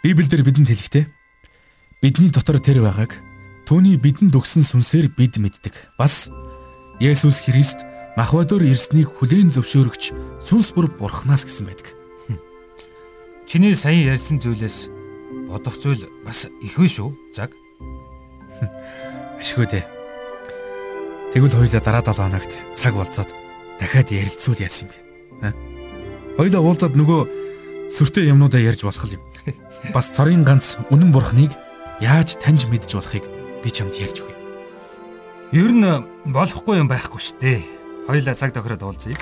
Библиэлд 0.00 0.40
бидэнд 0.40 0.72
хэлэхдээ 0.72 1.04
бидний 2.00 2.32
дотор 2.32 2.60
тэр 2.60 2.80
байгааг 2.80 3.25
түүний 3.66 3.98
бидэнд 3.98 4.30
өгсөн 4.30 4.62
сүнсээр 4.62 5.10
бид 5.10 5.42
мэддэг. 5.42 5.74
Бас 5.98 6.30
Есүс 7.02 7.42
Христ 7.42 7.82
махбодоор 8.14 8.62
ирснийг 8.62 9.10
хүлээн 9.10 9.50
зөвшөөрөгч 9.50 10.14
сүнс 10.38 10.70
бүр 10.70 10.86
бурхнаас 10.86 11.42
гэсэн 11.42 11.66
байдаг. 11.66 11.90
Чиний 13.50 13.74
сая 13.74 14.14
ярьсан 14.14 14.38
зүйлээс 14.38 14.86
бодох 15.50 15.82
зүйл 15.82 16.06
бас 16.22 16.46
их 16.62 16.78
вэ 16.78 16.86
шүү. 16.86 17.10
Заг. 17.34 17.50
Ашгүй 19.42 19.66
дээ. 19.66 19.84
Тэгвэл 21.34 21.58
хоёлаа 21.58 21.82
дараа 21.82 22.06
7 22.06 22.22
хоногт 22.22 22.52
цаг 22.70 22.94
болцоод 22.94 23.30
дахиад 23.82 24.14
ярилцуул 24.14 24.62
яасан 24.62 24.88
бэ? 24.88 24.96
Аа? 25.50 25.54
Хоёлаа 26.38 26.62
уулзаад 26.62 26.94
нөгөө 26.94 27.90
сүртэй 27.90 28.30
юмнуудаа 28.30 28.62
ярьж 28.62 28.86
болох 28.86 29.10
юм. 29.10 29.22
Бас 29.94 30.14
цорын 30.14 30.46
ганц 30.46 30.78
үнэн 30.88 31.10
бурхныг 31.12 31.52
яаж 32.00 32.40
таньж 32.40 32.70
мэдж 32.70 32.96
болохыг 32.96 33.35
би 33.62 33.70
чамд 33.70 33.94
ярьж 33.96 34.24
өгье. 34.24 34.36
Ер 35.52 35.70
нь 35.70 35.86
болохгүй 36.32 36.82
юм 36.82 36.90
байхгүй 36.90 37.20
шүү 37.22 37.38
дээ. 37.40 37.60
Хоёлаа 38.10 38.34
цаг 38.34 38.50
тохироод 38.54 38.82
уулзъя. 38.82 39.18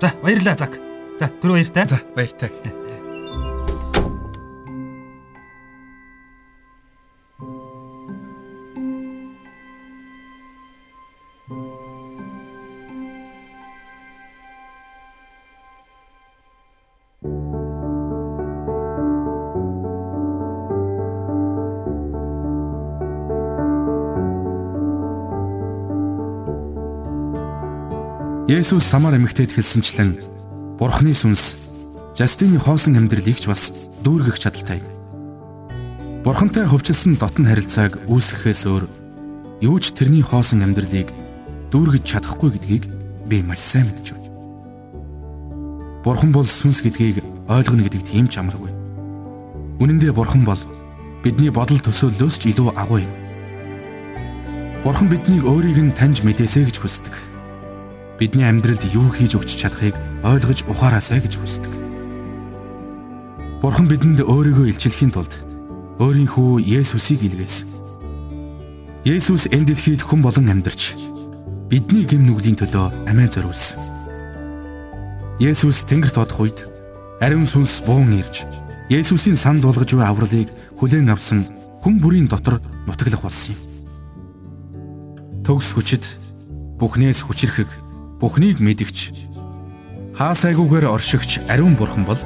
За, 0.00 0.14
баярлалаа 0.22 0.56
цаг. 0.58 0.78
За, 1.18 1.30
түр 1.42 1.58
баяртай. 1.58 1.86
За, 1.86 1.98
баяртай. 2.14 2.50
Есүс 28.44 28.84
самар 28.84 29.16
эмэгтэйд 29.16 29.56
хэлсэнчлэн 29.56 30.20
Бурхны 30.76 31.16
сүнс 31.16 31.72
Жастины 32.12 32.60
хоосон 32.60 32.92
амьдралыг 32.92 33.40
ч 33.40 33.48
бас 33.48 33.72
дүүргэх 34.04 34.36
чадaltaй. 34.36 34.84
Бурхантай 36.20 36.68
хөвчлсөн 36.68 37.16
дотн 37.16 37.48
харилцааг 37.48 38.04
үүсгэхээс 38.04 38.68
өөр 38.68 38.84
юу 39.64 39.80
ч 39.80 39.96
тэрний 39.96 40.20
хоосон 40.20 40.60
амьдралыг 40.60 41.08
дүүргэж 41.72 42.04
чадахгүй 42.04 42.52
гэдгийг 42.52 42.84
би 43.24 43.40
маш 43.40 43.64
сайн 43.64 43.88
мэдэж 43.88 44.12
байна. 44.12 44.28
Бурхан 46.04 46.36
бол 46.36 46.44
сүнс 46.44 46.84
гэдгийг 46.84 47.24
ойлгоно 47.48 47.88
гэдэг 47.88 48.04
тийм 48.04 48.28
ч 48.28 48.44
амаргүй. 48.44 48.68
Үнэн 49.80 50.04
дээр 50.04 50.12
Бурхан 50.12 50.44
бол 50.44 50.60
бидний 51.24 51.48
бодол 51.48 51.80
төсөөллөөс 51.80 52.44
ч 52.44 52.52
илүү 52.52 52.76
агуу 52.76 53.00
юм. 53.00 53.12
Бурхан 54.84 55.08
биднийг 55.08 55.48
өөрийг 55.48 55.80
нь 55.80 55.96
таньж 55.96 56.20
мэдээсэй 56.20 56.68
гэж 56.68 56.84
хүсдэг 56.84 57.33
бидний 58.18 58.46
амьдралд 58.46 58.82
юу 58.94 59.10
хийж 59.10 59.34
өгч 59.34 59.50
чадахыг 59.58 59.94
ойлгож 60.22 60.62
ухаараасай 60.70 61.18
гэж 61.18 61.34
хүсдэг. 61.38 61.72
Бурхан 63.58 63.90
бидэнд 63.90 64.22
өөрийгөө 64.22 64.70
илчлэхийн 64.70 65.10
тулд 65.10 65.34
өөрийнхөө 65.98 66.62
Есүсийг 66.62 67.26
илгээсэн. 67.26 67.66
Есүс 69.04 69.50
энэ 69.50 69.74
дэлхийд 69.74 70.02
хүн 70.06 70.22
болон 70.22 70.46
амьдарч 70.46 70.94
бидний 71.66 72.06
гэм 72.06 72.22
нүглийн 72.28 72.54
төлөө 72.60 73.10
амиа 73.10 73.28
зориулсан. 73.28 73.80
Есүс 75.42 75.82
тэнгэрт 75.88 76.14
одох 76.14 76.40
үед 76.46 76.58
ариун 77.18 77.48
сүнс 77.50 77.82
буун 77.82 78.14
ирж 78.14 78.46
Есүсийн 78.92 79.34
санд 79.40 79.64
болгож 79.64 79.90
буй 79.90 80.04
авралыг 80.04 80.52
хүлээн 80.78 81.10
авсан 81.10 81.42
хүн 81.82 81.98
бүрийн 81.98 82.28
дотор 82.28 82.60
нутаглах 82.86 83.24
болсон 83.24 83.56
юм. 83.56 83.62
Төгс 85.40 85.72
хүчит 85.72 86.04
бүхнээс 86.76 87.24
хүчрэхэг 87.24 87.68
бүхнийг 88.20 88.58
мэдгч 88.62 88.98
хаасайгүйгээр 90.14 90.86
оршигч 90.86 91.42
ариун 91.50 91.74
бурхан 91.74 92.06
бол 92.06 92.20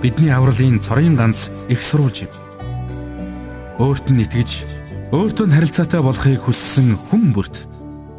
бидний 0.00 0.32
авралын 0.32 0.80
цорын 0.80 1.16
ганц 1.16 1.48
их 1.68 1.80
сурвалж 1.84 2.24
юм. 2.24 2.32
Өөрт 3.80 4.08
нь 4.08 4.24
итгэж 4.24 4.50
өөртөө 5.12 5.46
харилцаатай 5.52 6.00
болохыг 6.00 6.40
хүссэн 6.48 6.96
хүн 6.96 7.32
бүрт 7.36 7.68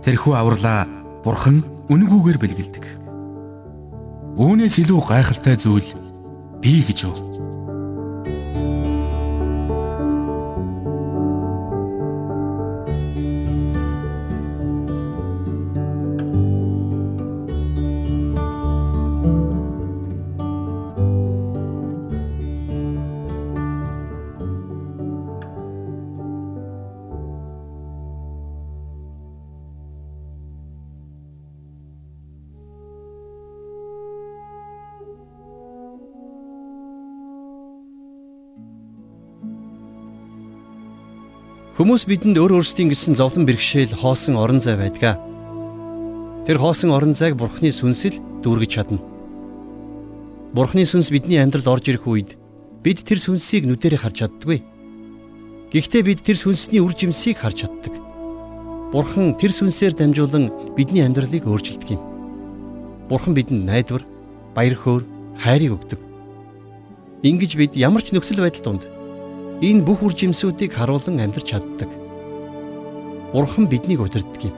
тэрхүү 0.06 0.34
авралаа 0.38 0.86
бурхан 1.26 1.66
үнгүүгээр 1.90 2.38
бэлгэлдэг. 2.40 2.86
Үүнээс 4.38 4.82
илүү 4.86 5.02
гайхалтай 5.02 5.56
зүйл 5.58 5.90
бий 6.62 6.86
гэж 6.86 7.10
юу? 7.10 7.35
Хүмүүс 41.76 42.08
бидэнд 42.08 42.40
өөр 42.40 42.64
өөрсдийн 42.64 42.88
гэсэн 42.88 43.20
зовлон 43.20 43.44
бэрхшээл 43.44 44.00
хоосон 44.00 44.40
орон 44.40 44.64
зай 44.64 44.80
байдаг. 44.80 45.20
Тэр 46.48 46.56
хоосон 46.56 46.96
орон 46.96 47.12
зайг 47.12 47.36
Бурхны 47.36 47.68
сүнсэл 47.68 48.16
дүүргэж 48.48 48.72
чадна. 48.80 49.04
Бурхны 50.56 50.88
сүнс 50.88 51.12
бидний 51.12 51.36
амьдралд 51.36 51.68
орж 51.68 51.92
ирэх 51.92 52.08
үед 52.08 52.40
бид 52.80 53.04
тэр 53.04 53.20
сүнсийг 53.20 53.68
нүдэрээ 53.68 54.00
харж 54.08 54.24
чаддаггүй. 54.24 54.64
Гэхдээ 55.76 56.04
бид 56.08 56.24
тэр 56.24 56.40
сүнсний 56.40 56.80
үр 56.80 56.96
жимсийг 56.96 57.44
харж 57.44 57.68
чаддаг. 57.68 57.92
Бурхан 58.96 59.36
тэр 59.36 59.52
сүнсээр 59.52 60.00
дамжуулан 60.00 60.48
бидний 60.80 61.04
амьдралыг 61.04 61.44
өөрчилдөг 61.44 62.00
юм. 62.00 62.02
Бурхан 63.12 63.36
бидэнд 63.36 63.68
найдвар, 63.68 64.08
баяр 64.56 64.80
хөөр, 64.80 65.04
хайрыг 65.44 65.76
өгдөг. 65.76 66.00
Ингэж 67.20 67.60
бид 67.60 67.76
ямар 67.76 68.00
ч 68.00 68.16
нөхцөл 68.16 68.40
байдал 68.40 68.64
донд 68.64 68.95
Энэ 69.64 69.88
бүх 69.88 70.04
үр 70.04 70.12
жимсүүдийг 70.12 70.76
харуулan 70.76 71.24
амьдрч 71.24 71.56
чаддаг. 71.56 71.88
Бурхан 73.32 73.72
биднийг 73.72 74.04
удирддаг 74.04 74.52
юм. 74.52 74.56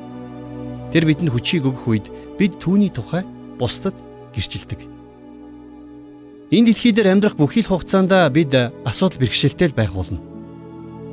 Тэр 0.90 1.06
бидэнд 1.06 1.30
хүчийг 1.30 1.70
өгөх 1.70 1.86
үед 1.86 2.06
бид 2.42 2.58
түүний 2.58 2.90
тухай 2.90 3.22
бусдад 3.62 3.94
гэрчилдэг. 4.34 4.82
Энэ 6.50 6.74
дэлхий 6.74 6.94
дээр 6.98 7.14
амьдрах 7.14 7.38
бүхий 7.38 7.62
л 7.62 7.70
хугацаанд 7.70 8.10
бид 8.34 8.56
асуудал 8.86 9.22
бэрхшээлтэй 9.22 9.70
байх 9.78 9.94
болно. 9.94 10.18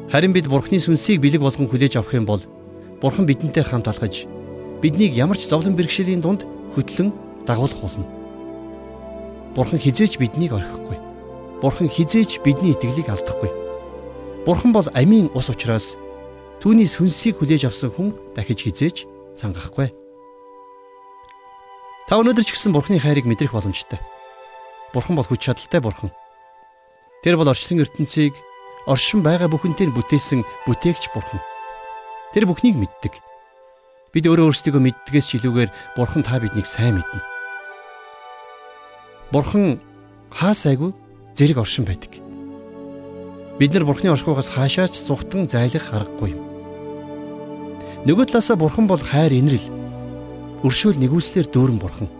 Харин 0.08 0.32
бид 0.32 0.48
Бурханы 0.48 0.80
сүнсийг 0.80 1.20
бэлэг 1.20 1.44
болгон 1.44 1.68
хүлээж 1.68 2.00
авах 2.00 2.14
юм 2.16 2.24
бол 2.24 2.40
Бурхан 3.02 3.26
бидэнтэй 3.28 3.64
хамт 3.66 3.88
алхаж 3.88 4.24
биднийг 4.80 5.12
ямар 5.12 5.36
ч 5.36 5.44
зовлон 5.44 5.76
бэрхшээлийн 5.76 6.24
дунд 6.24 6.46
хөтлөн 6.72 7.12
дагуулах 7.44 7.80
болно. 7.82 8.06
Бурхан 9.52 9.80
хизээч 9.80 10.16
биднийг 10.16 10.52
орхихгүй. 10.56 10.96
Бурхан 11.60 11.88
хизээч 11.88 12.40
бидний 12.40 12.72
итгэлийг 12.72 13.10
алдахгүй. 13.10 13.63
Бурхан 14.44 14.72
бол 14.76 14.84
амийн 14.92 15.32
ус 15.32 15.48
учраас 15.48 15.96
түүний 16.60 16.84
сүнсийг 16.84 17.40
хүлээж 17.40 17.64
авсан 17.64 17.88
хүн 17.88 18.12
дахиж 18.36 18.60
хизээж 18.68 18.96
цангахгүй. 19.40 19.88
Та 22.04 22.20
өнөөдөр 22.20 22.44
ч 22.44 22.52
гэсэн 22.52 22.76
Бурханы 22.76 23.00
хайрыг 23.00 23.24
мэдрэх 23.24 23.56
боломжтой. 23.56 23.96
Бурхан 24.92 25.16
бол 25.16 25.24
хүч 25.24 25.48
чадалтай 25.48 25.80
Бурхан. 25.80 26.12
Тэр 27.24 27.40
бол 27.40 27.48
орчлон 27.48 27.80
ертөнцийг 27.80 28.36
оршин 28.84 29.24
байгаа 29.24 29.48
бүхэнтэй 29.48 29.88
бүтээсэн 29.88 30.44
бүтээгч 30.68 31.08
Бурхан. 31.16 31.40
Тэр 32.36 32.44
бүхнийг 32.44 32.76
мэддэг. 32.76 33.16
Бид 34.12 34.28
өөрөө 34.28 34.52
өөрсдийгөө 34.52 34.82
мэддгээс 34.84 35.26
ч 35.32 35.40
илүүгээр 35.40 35.96
Бурхан 35.96 36.20
та 36.20 36.36
биднийг 36.36 36.68
сайн 36.68 37.00
мэднэ. 37.00 37.24
Бурхан 39.32 39.80
хаасайгүй 40.28 40.92
зэрэг 41.32 41.64
оршин 41.64 41.88
байдаг. 41.88 42.23
Бид 43.58 43.72
нар 43.72 43.84
Бурхны 43.86 44.10
оршихугаас 44.10 44.50
хаашаач 44.50 44.98
зүхтэн 44.98 45.46
зайлах 45.46 45.86
аргагүй. 45.94 46.34
Нөгөө 48.02 48.26
талаасаа 48.26 48.58
Бурхан 48.58 48.90
бол 48.90 48.98
хайр 48.98 49.30
инрэл. 49.30 49.70
Өршөөл 50.66 50.98
нэгүслэр 50.98 51.46
дүүрэн 51.46 51.78
Бурхан. 51.78 52.10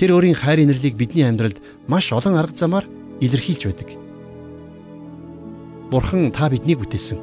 Тэр 0.00 0.16
өөрийн 0.16 0.40
хайр 0.40 0.64
инэрлийг 0.64 0.96
бидний 0.96 1.28
амьдралд 1.28 1.60
маш 1.84 2.08
олон 2.16 2.40
арга 2.40 2.56
замаар 2.56 2.88
илэрхийлж 3.20 3.68
байдаг. 3.68 3.88
Бурхан 5.92 6.32
та 6.32 6.48
биднийг 6.48 6.80
бүтээсэн. 6.80 7.20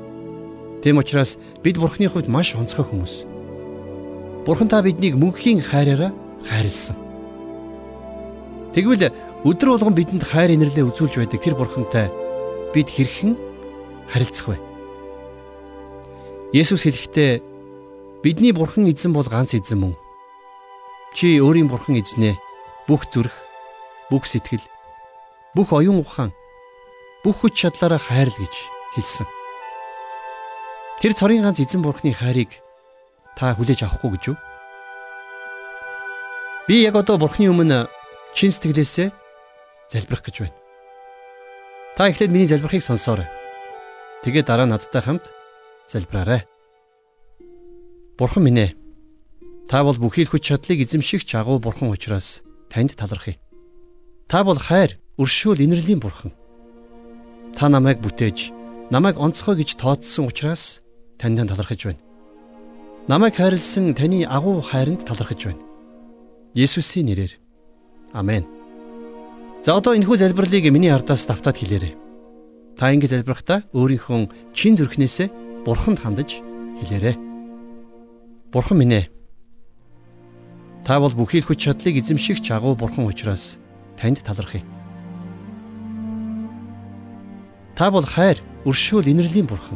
Тэм 0.86 1.02
учраас 1.02 1.42
бид 1.66 1.82
Бурханы 1.82 2.14
хувьд 2.14 2.30
маш 2.30 2.54
онцгой 2.54 2.86
хүмүүс. 2.86 3.26
Бурхан 4.46 4.70
та 4.70 4.86
биднийг 4.86 5.18
мөнхийн 5.18 5.66
хайраараа 5.66 6.14
хайрлсан. 6.46 6.96
Тэгвэл 8.78 9.10
өдөр 9.44 9.68
болгон 9.74 9.98
бидэнд 9.98 10.24
хайр 10.24 10.54
инэрлээ 10.54 10.86
үзүүлж 10.88 11.18
байдаг 11.18 11.42
тэр 11.42 11.58
Бурхантай 11.58 12.19
бид 12.74 12.90
хэрхэн 12.90 13.34
харилцах 14.10 14.54
вэ? 14.54 14.58
Есүс 16.54 16.86
хэлэхдээ 16.86 17.42
бидний 18.22 18.54
Бурхан 18.54 18.90
эзэн 18.90 19.14
бол 19.14 19.26
ганц 19.26 19.54
эзэн 19.54 19.80
мөн. 19.82 19.94
Чи 21.14 21.42
өөрийн 21.42 21.70
Бурхан 21.70 21.98
эзнээ 21.98 22.38
бүх 22.90 23.10
зүрх, 23.10 23.34
бүх 24.10 24.26
сэтгэл, 24.26 24.66
бүх 25.54 25.74
оюун 25.74 26.02
ухаан, 26.02 26.34
бүх 27.24 27.42
хүч 27.42 27.54
чадлаараа 27.66 28.02
хайрл 28.02 28.34
гэж 28.34 28.54
хэлсэн. 28.98 29.28
Тэр 31.02 31.14
цорын 31.14 31.46
ганц 31.46 31.62
эзэн 31.62 31.82
бурхны 31.82 32.14
хайрыг 32.14 32.60
та 33.38 33.54
хүлээж 33.56 33.86
авахгүй 33.86 34.18
гэж 34.18 34.24
юу? 34.34 34.38
Би 36.68 36.86
яг 36.86 36.98
одоо 37.00 37.18
бурхны 37.18 37.50
өмнө 37.50 37.90
чин 38.34 38.52
сэтгэлээсээ 38.52 39.10
залбирах 39.90 40.26
гэж 40.28 40.36
байна. 40.44 40.58
Та 42.00 42.08
эхлээд 42.08 42.32
миний 42.32 42.48
залбирахыг 42.48 42.80
сонсоорой. 42.80 43.28
Тэгээд 44.24 44.48
дараа 44.48 44.64
надтай 44.64 45.04
хамт 45.04 45.36
залбираарай. 45.84 46.48
Бурхан 48.16 48.44
минь 48.48 48.72
ээ. 48.72 48.72
Та 49.68 49.84
бол 49.84 50.00
бүхий 50.00 50.24
л 50.24 50.32
хүч 50.32 50.48
чадлыг 50.48 50.80
эзэмшигч 50.80 51.36
агуу 51.36 51.60
бурхан 51.60 51.92
учраас 51.92 52.40
танд 52.72 52.96
талархъя. 52.96 53.36
Та 54.32 54.48
бол 54.48 54.56
хайр, 54.56 54.96
өршөөл, 55.20 55.60
инэрлийн 55.60 56.00
бурхан. 56.00 56.32
Та 57.52 57.68
намайг 57.68 58.00
бүтээж, 58.00 58.56
намайг 58.96 59.20
онцгой 59.20 59.60
гэж 59.60 59.76
тооцсон 59.76 60.32
учраас 60.32 60.80
танд 61.20 61.44
талархаж 61.52 61.84
байна. 61.84 62.00
Намайг 63.12 63.36
хайрлсан 63.36 63.92
таны 63.92 64.24
агуу 64.24 64.64
хайранд 64.64 65.04
талархаж 65.04 65.52
байна. 65.52 65.64
Есүсийн 66.56 67.12
нэрээр. 67.12 67.36
Амен. 68.16 68.59
За 69.60 69.76
одоо 69.76 69.92
энэхүү 70.00 70.16
залбирлыг 70.24 70.72
миний 70.72 70.88
ардаас 70.88 71.28
давтаад 71.28 71.60
хэлээрэй. 71.60 71.94
Та 72.80 72.96
ингэ 72.96 73.12
залбирахдаа 73.12 73.68
өөрийнхөө 73.76 74.56
чин 74.56 74.80
зүрхнээсээ 74.80 75.28
бурханд 75.68 76.00
хандаж 76.00 76.40
хэлээрэй. 76.80 77.20
Бурхан 78.56 78.80
минь 78.80 78.96
ээ 78.96 79.06
Та 80.88 81.00
бол 81.04 81.12
бүхий 81.12 81.44
л 81.44 81.48
хүч 81.48 81.68
чадлыг 81.68 82.00
эзэмшигч 82.00 82.56
агуу 82.56 82.74
бурхан 82.74 83.06
учраас 83.06 83.60
танд 84.00 84.24
талархъя. 84.24 84.64
Та 87.76 87.92
бол 87.92 88.08
хайр, 88.08 88.40
өршөөл, 88.64 89.12
инэрлийн 89.12 89.46
бурхан. 89.46 89.76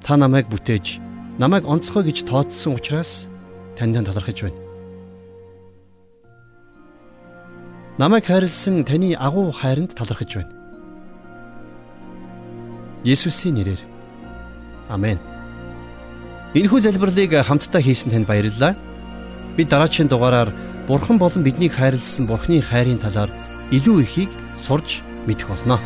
Та 0.00 0.16
намайг 0.16 0.48
бүтээж, 0.48 0.96
намайг 1.36 1.68
онцгой 1.68 2.08
гэж 2.08 2.24
тооцсон 2.24 2.80
учраас 2.80 3.28
танд 3.76 4.00
талархаж 4.00 4.48
байна. 4.48 4.69
Намайг 8.00 8.24
хайрлсан 8.24 8.80
таны 8.88 9.12
агуу 9.12 9.52
хайранд 9.52 9.92
талархаж 9.92 10.32
байна. 10.32 10.54
Есүсийн 13.04 13.60
нэрээр. 13.60 13.82
Амен. 14.88 15.20
Энэхүү 16.56 16.80
залбирлыг 16.80 17.36
хамтдаа 17.44 17.82
хийсэн 17.84 18.12
танд 18.16 18.24
баярлалаа. 18.24 18.72
Бид 19.56 19.68
дараагийн 19.68 20.08
дугаараар 20.08 20.48
Бурхан 20.88 21.18
болон 21.20 21.44
биднийг 21.44 21.76
хайрлсан 21.76 22.24
Бурханы 22.24 22.64
хайрын 22.64 22.96
талаар 23.04 23.28
илүү 23.68 24.00
ихийг 24.00 24.32
сурж 24.56 25.04
мэдэх 25.28 25.52
болно. 25.52 25.76